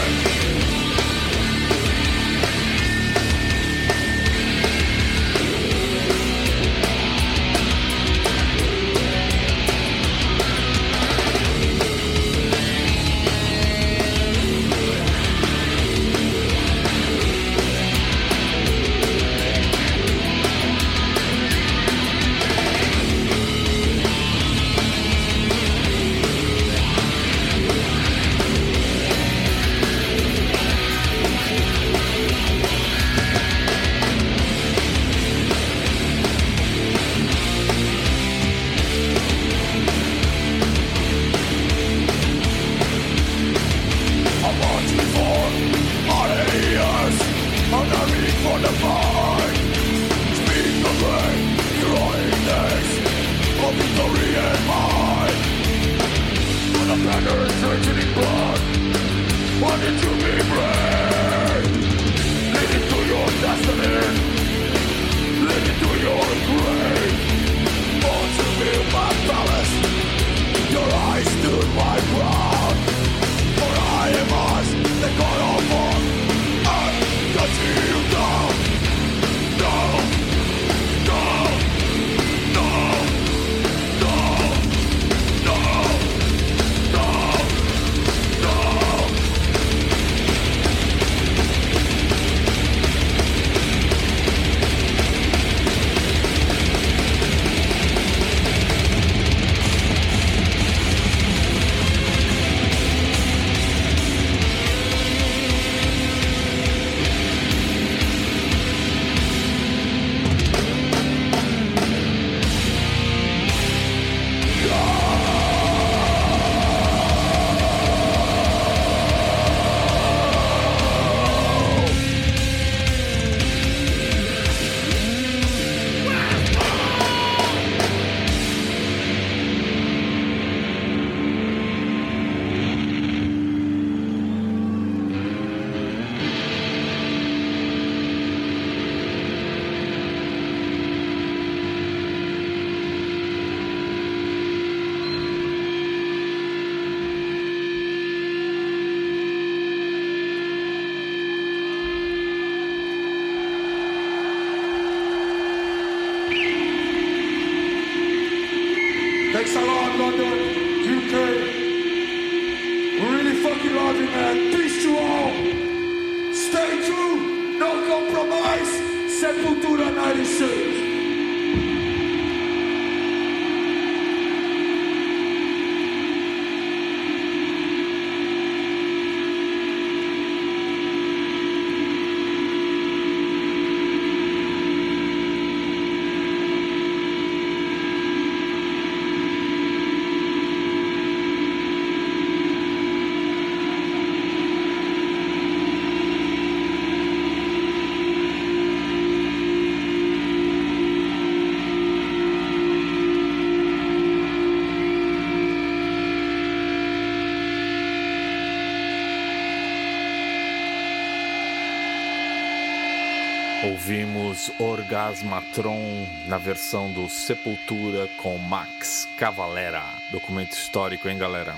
Orgasmatron 215.06 216.04
na 216.26 216.36
versão 216.36 216.90
do 216.90 217.08
Sepultura 217.08 218.08
com 218.16 218.36
Max 218.38 219.08
Cavalera. 219.16 219.84
Documento 220.10 220.52
histórico, 220.52 221.08
hein, 221.08 221.16
galera? 221.16 221.54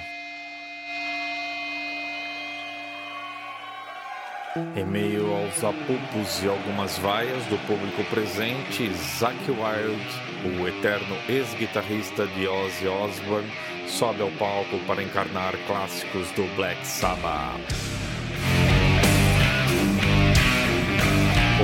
Em 4.76 4.84
meio 4.84 5.32
aos 5.32 5.64
apupos 5.64 6.42
e 6.42 6.49
algumas 6.49 6.99
vaias 6.99 7.42
do 7.46 7.57
público 7.66 8.05
presente, 8.11 8.92
Zack 9.18 9.51
Wild, 9.51 10.61
o 10.61 10.68
eterno 10.68 11.16
ex-guitarrista 11.28 12.26
de 12.26 12.46
Ozzy 12.46 12.86
Osbourne, 12.86 13.51
sobe 13.86 14.20
ao 14.20 14.30
palco 14.32 14.78
para 14.86 15.03
encarnar 15.03 15.55
clássicos 15.66 16.30
do 16.32 16.44
Black 16.55 16.86
Sabbath. 16.86 17.97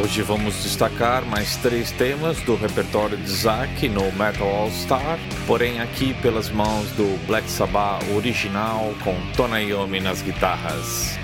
Hoje 0.03 0.23
vamos 0.23 0.57
destacar 0.65 1.25
mais 1.25 1.55
três 1.59 1.93
temas 1.93 2.41
do 2.41 2.57
repertório 2.57 3.17
de 3.17 3.31
Zack 3.31 3.89
no 3.89 4.11
Metal 4.13 4.49
All 4.49 4.71
Star, 4.73 5.19
porém 5.47 5.81
aqui 5.81 6.13
pelas 6.15 6.51
mãos 6.51 6.91
do 6.93 7.17
Black 7.29 7.49
Sabbath 7.49 8.05
original 8.13 8.93
com 9.05 9.15
Tony 9.37 9.69
Iommi 9.69 10.01
nas 10.01 10.21
guitarras. 10.21 11.17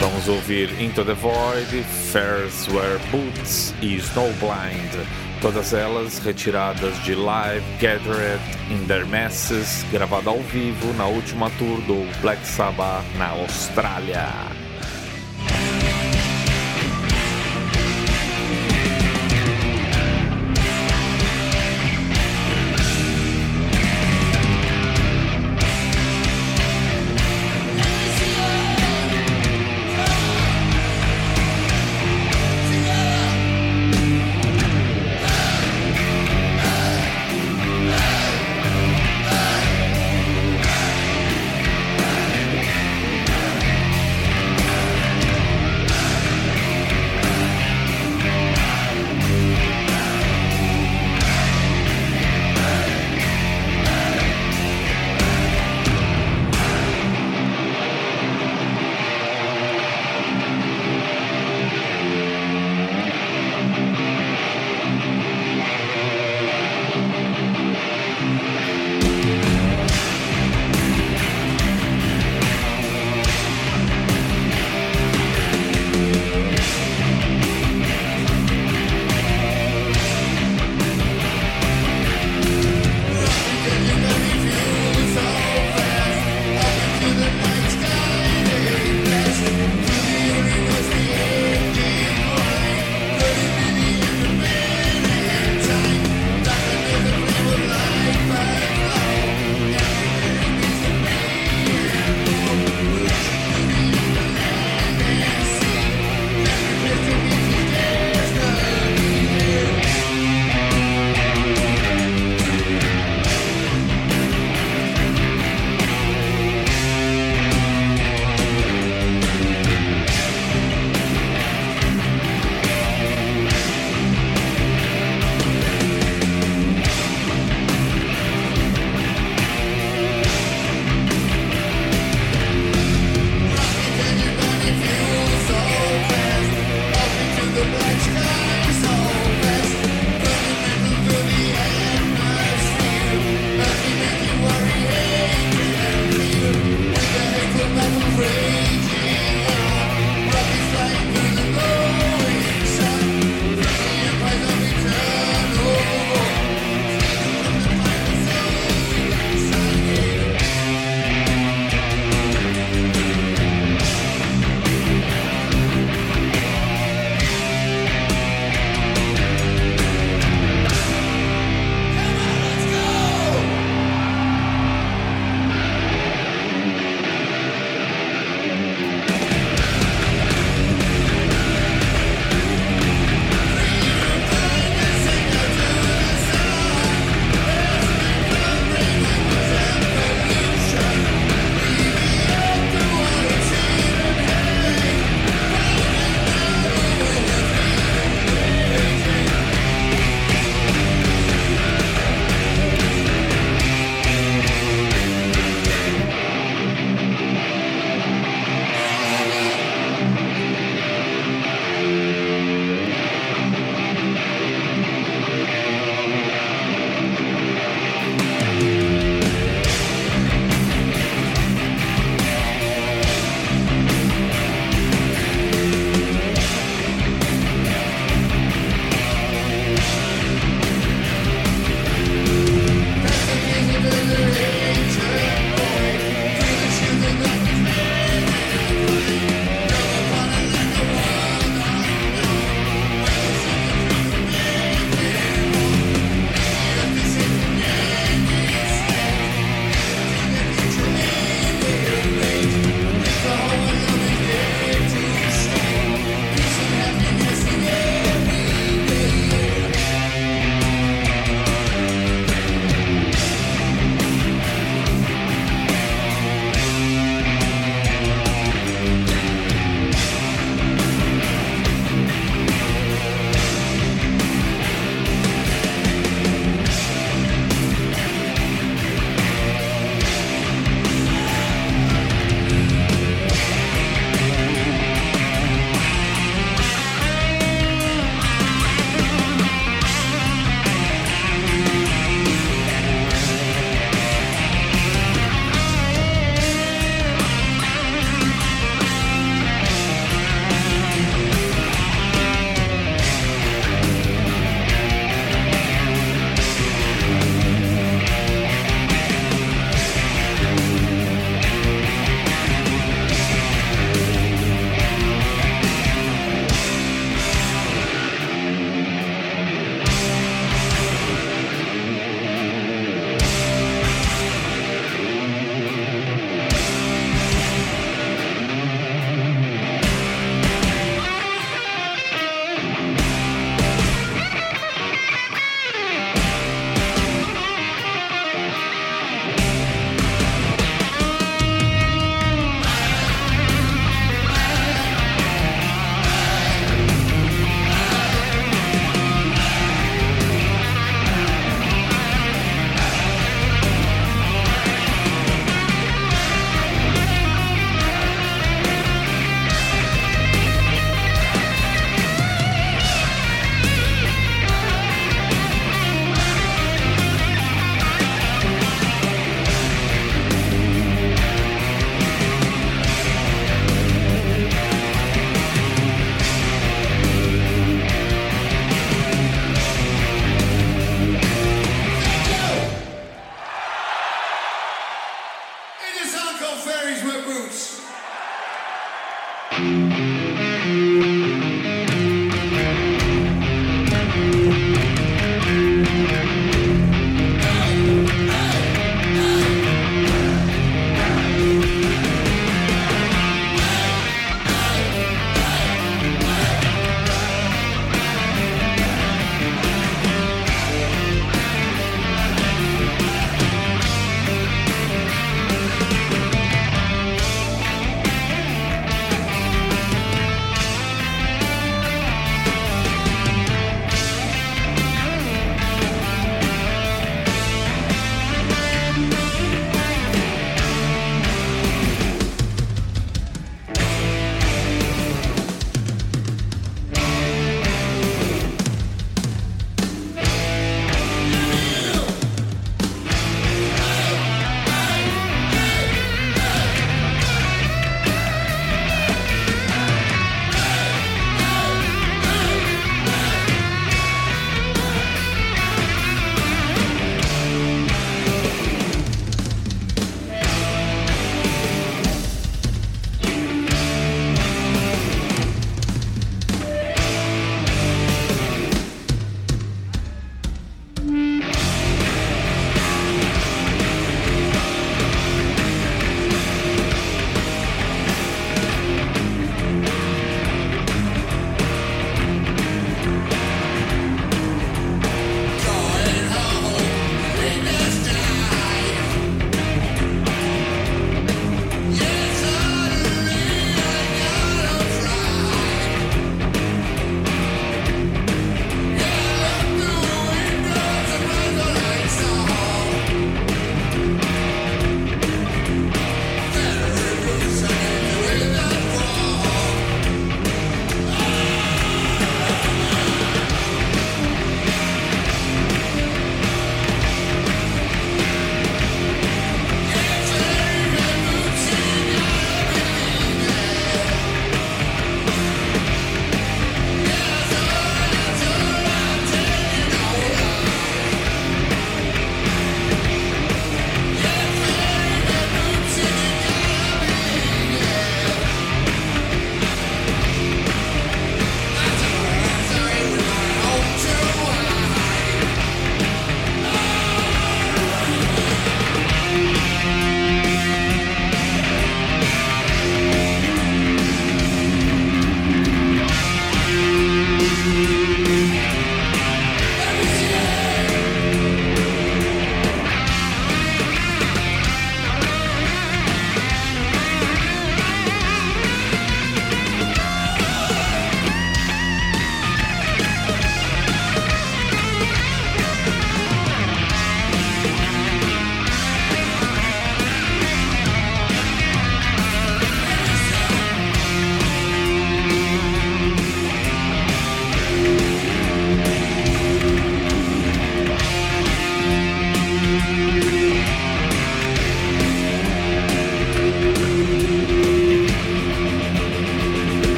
Vamos 0.00 0.28
ouvir 0.28 0.70
Into 0.78 1.02
the 1.02 1.14
Void, 1.14 1.82
Fairs 2.12 2.68
Wear 2.68 2.98
Boots 3.10 3.74
e 3.80 3.96
Snowblind, 3.96 5.06
todas 5.40 5.72
elas 5.72 6.18
retiradas 6.18 6.94
de 7.04 7.14
Live 7.14 7.64
Gathered 7.80 8.40
in 8.70 8.86
Their 8.86 9.06
Masses, 9.06 9.82
gravada 9.90 10.28
ao 10.28 10.40
vivo 10.40 10.92
na 10.92 11.06
última 11.06 11.48
tour 11.58 11.80
do 11.82 12.06
Black 12.20 12.46
Sabbath 12.46 13.04
na 13.16 13.28
Austrália. 13.28 14.59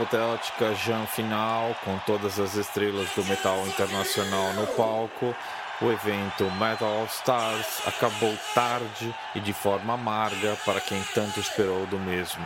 Sem 0.00 0.18
a 0.18 0.34
apoteótica 0.34 0.74
jam 0.74 1.06
final, 1.06 1.74
com 1.84 1.98
todas 2.06 2.38
as 2.38 2.54
estrelas 2.54 3.08
do 3.14 3.24
metal 3.24 3.66
internacional 3.66 4.52
no 4.54 4.66
palco, 4.68 5.34
o 5.80 5.90
evento 5.90 6.50
Metal 6.52 6.88
All 6.88 7.06
Stars 7.06 7.82
acabou 7.86 8.34
tarde 8.54 9.14
e 9.34 9.40
de 9.40 9.52
forma 9.52 9.94
amarga 9.94 10.56
para 10.64 10.80
quem 10.80 11.02
tanto 11.14 11.40
esperou 11.40 11.86
do 11.86 11.98
mesmo. 11.98 12.44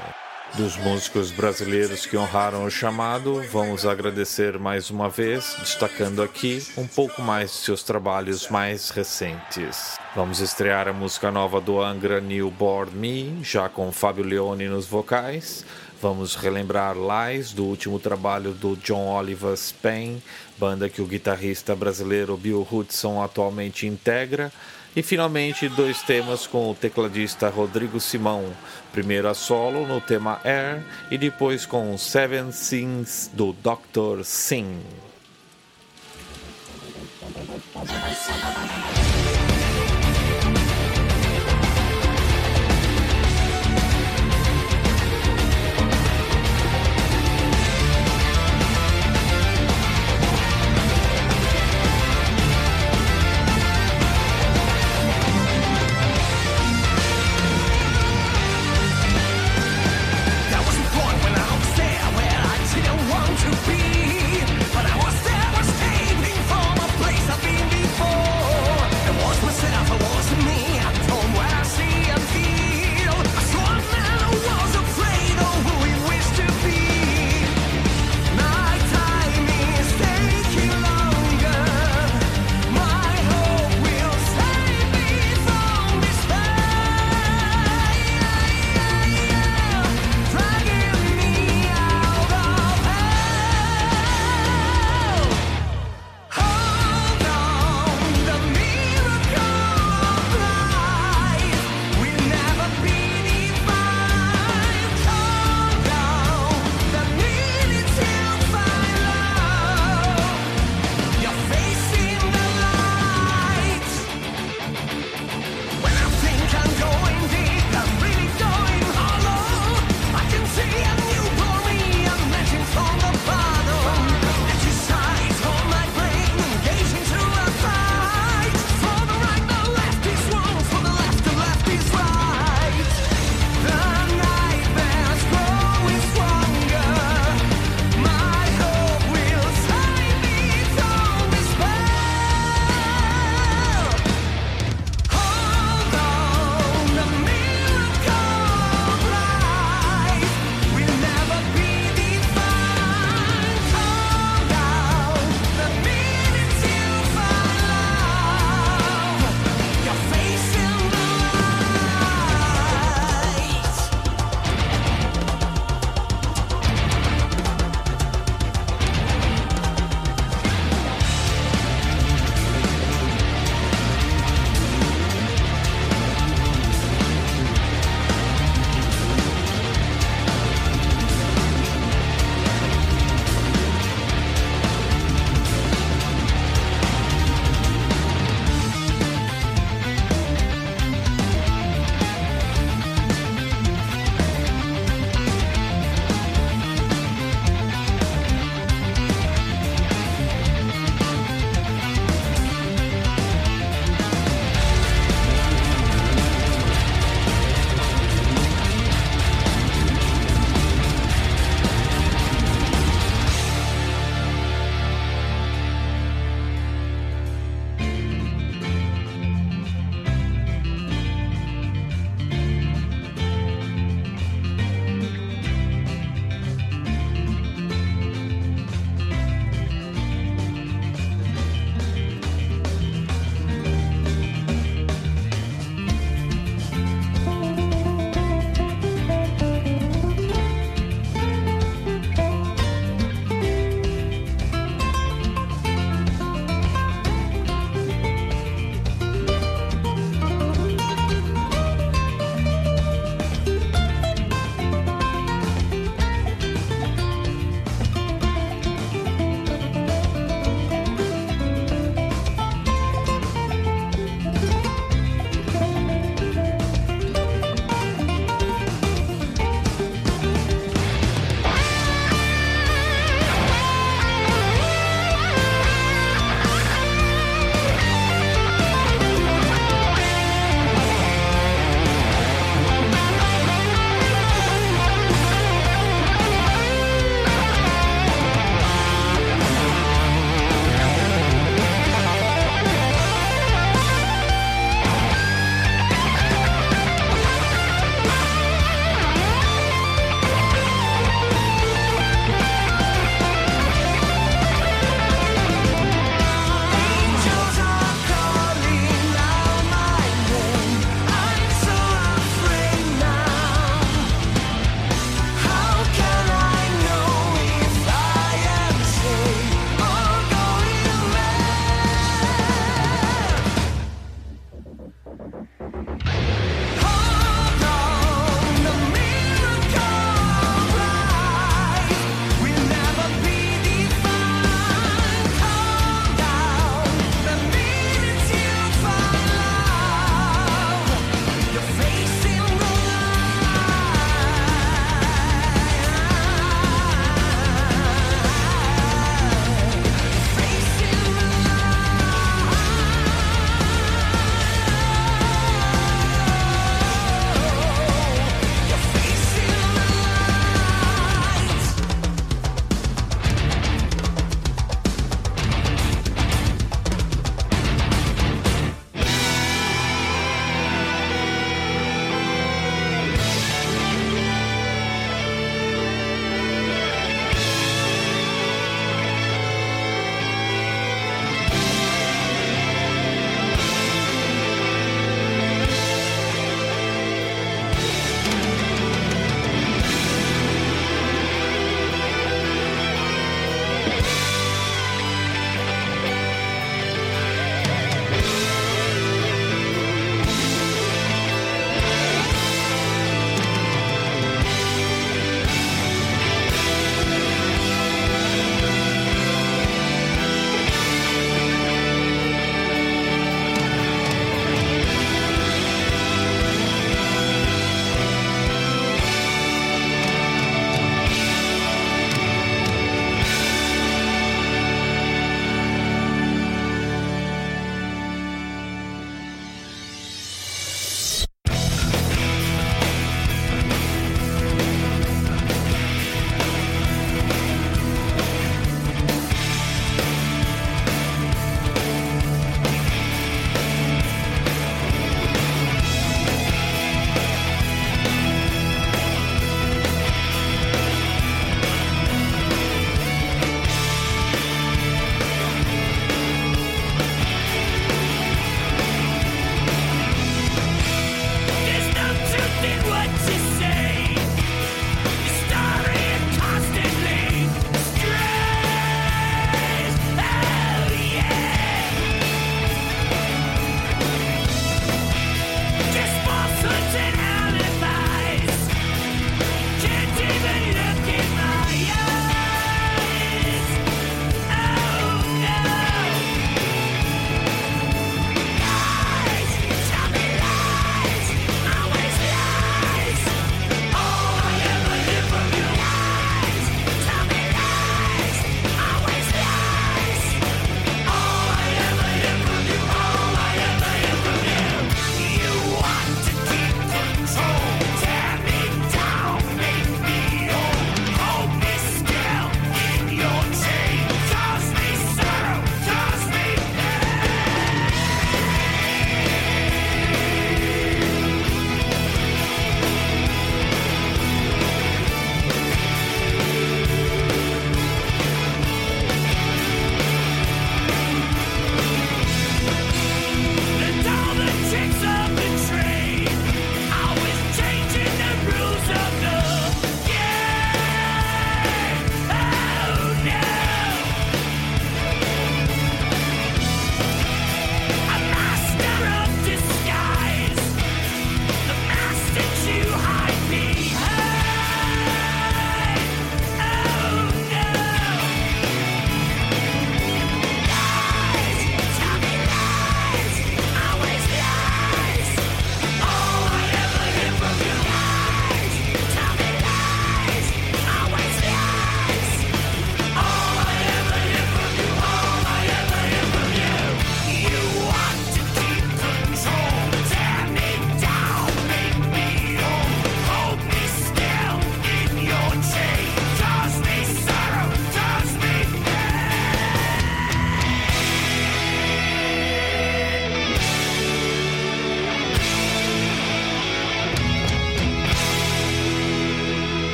Dos 0.57 0.77
músicos 0.77 1.33
brasileiros 1.33 2.07
que 2.07 2.17
honraram 2.17 2.65
o 2.65 2.71
chamado, 2.71 3.43
vamos 3.51 3.85
agradecer 3.85 4.57
mais 4.57 4.89
uma 4.89 5.09
vez, 5.09 5.57
destacando 5.59 6.23
aqui 6.23 6.65
um 6.77 6.87
pouco 6.87 7.21
mais 7.21 7.51
de 7.51 7.57
seus 7.57 7.83
trabalhos 7.83 8.49
mais 8.49 8.91
recentes. 8.91 9.97
Vamos 10.15 10.39
estrear 10.39 10.87
a 10.87 10.93
música 10.93 11.33
nova 11.33 11.61
do 11.61 11.83
Angra 11.83 12.21
Newborn 12.21 12.95
Me, 12.95 13.43
já 13.43 13.69
com 13.69 13.91
Fábio 13.91 14.23
Leone 14.23 14.69
nos 14.69 14.87
vocais. 14.87 15.65
Vamos 16.01 16.37
relembrar 16.37 16.95
Lies, 16.95 17.53
do 17.53 17.65
último 17.65 17.99
trabalho 17.99 18.53
do 18.53 18.77
John 18.77 19.09
Oliver 19.09 19.55
Spain, 19.55 20.23
banda 20.57 20.89
que 20.89 21.03
o 21.03 21.07
guitarrista 21.07 21.75
brasileiro 21.75 22.37
Bill 22.37 22.65
Hudson 22.71 23.21
atualmente 23.21 23.89
integra. 23.89 24.53
E 24.97 25.03
finalmente 25.03 25.69
dois 25.69 26.03
temas 26.03 26.47
com 26.47 26.71
o 26.71 26.75
tecladista 26.75 27.49
Rodrigo 27.49 27.99
Simão, 27.99 28.53
primeiro 28.95 29.29
a 29.29 29.35
solo 29.35 29.85
no 29.89 30.01
tema 30.01 30.41
Air 30.45 30.81
e 31.11 31.19
depois 31.19 31.67
com 31.67 31.99
Seven 31.99 32.53
Sins 32.53 33.29
do 33.35 33.53
Dr. 33.53 34.23
Sim. 34.23 34.81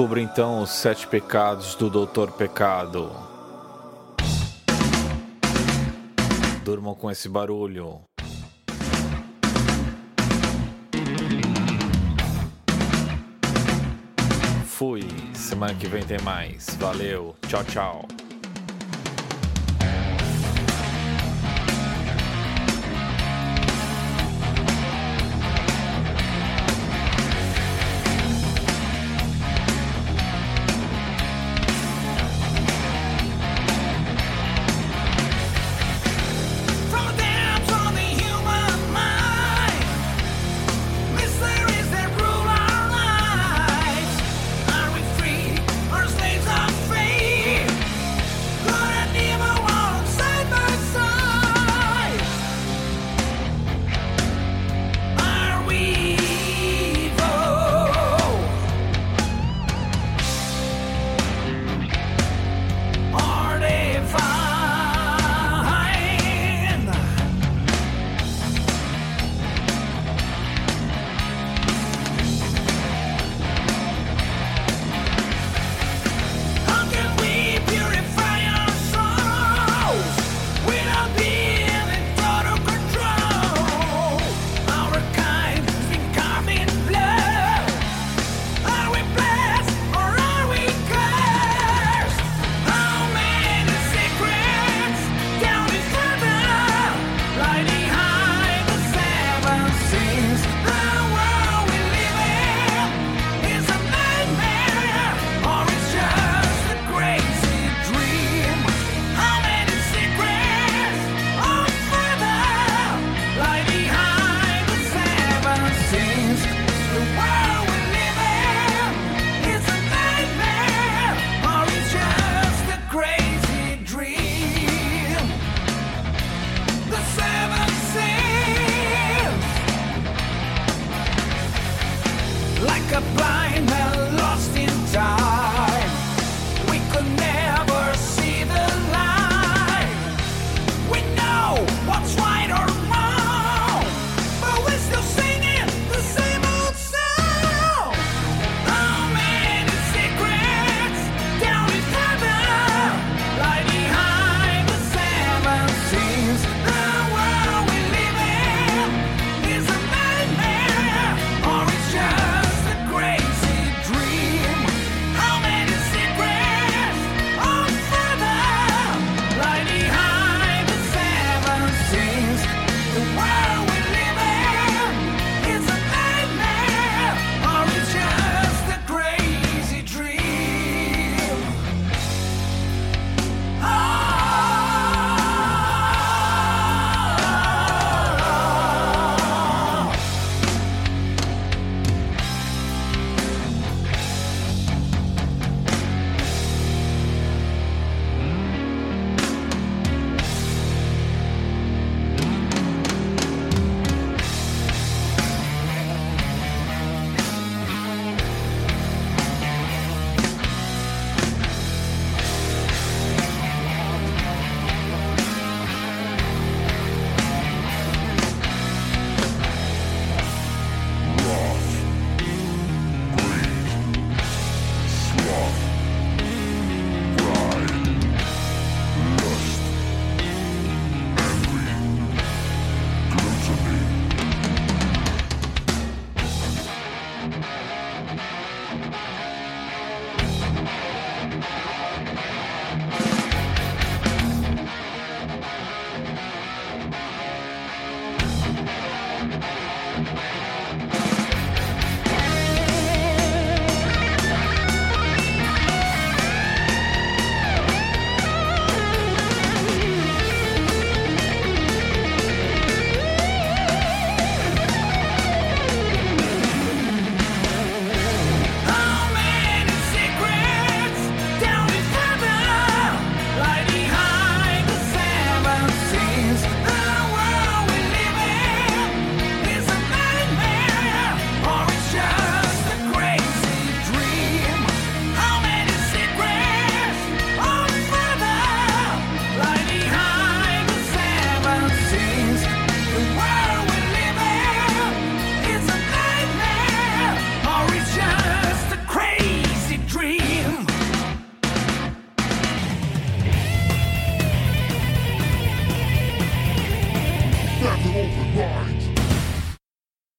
Descubra 0.00 0.22
então 0.22 0.62
os 0.62 0.70
sete 0.70 1.06
pecados 1.06 1.74
do 1.74 1.90
Doutor 1.90 2.32
Pecado. 2.32 3.12
Durmam 6.64 6.94
com 6.94 7.10
esse 7.10 7.28
barulho. 7.28 8.00
Fui. 14.64 15.02
Semana 15.34 15.74
que 15.74 15.86
vem 15.86 16.02
tem 16.02 16.18
mais. 16.22 16.70
Valeu. 16.78 17.36
Tchau, 17.46 17.62
tchau. 17.64 18.08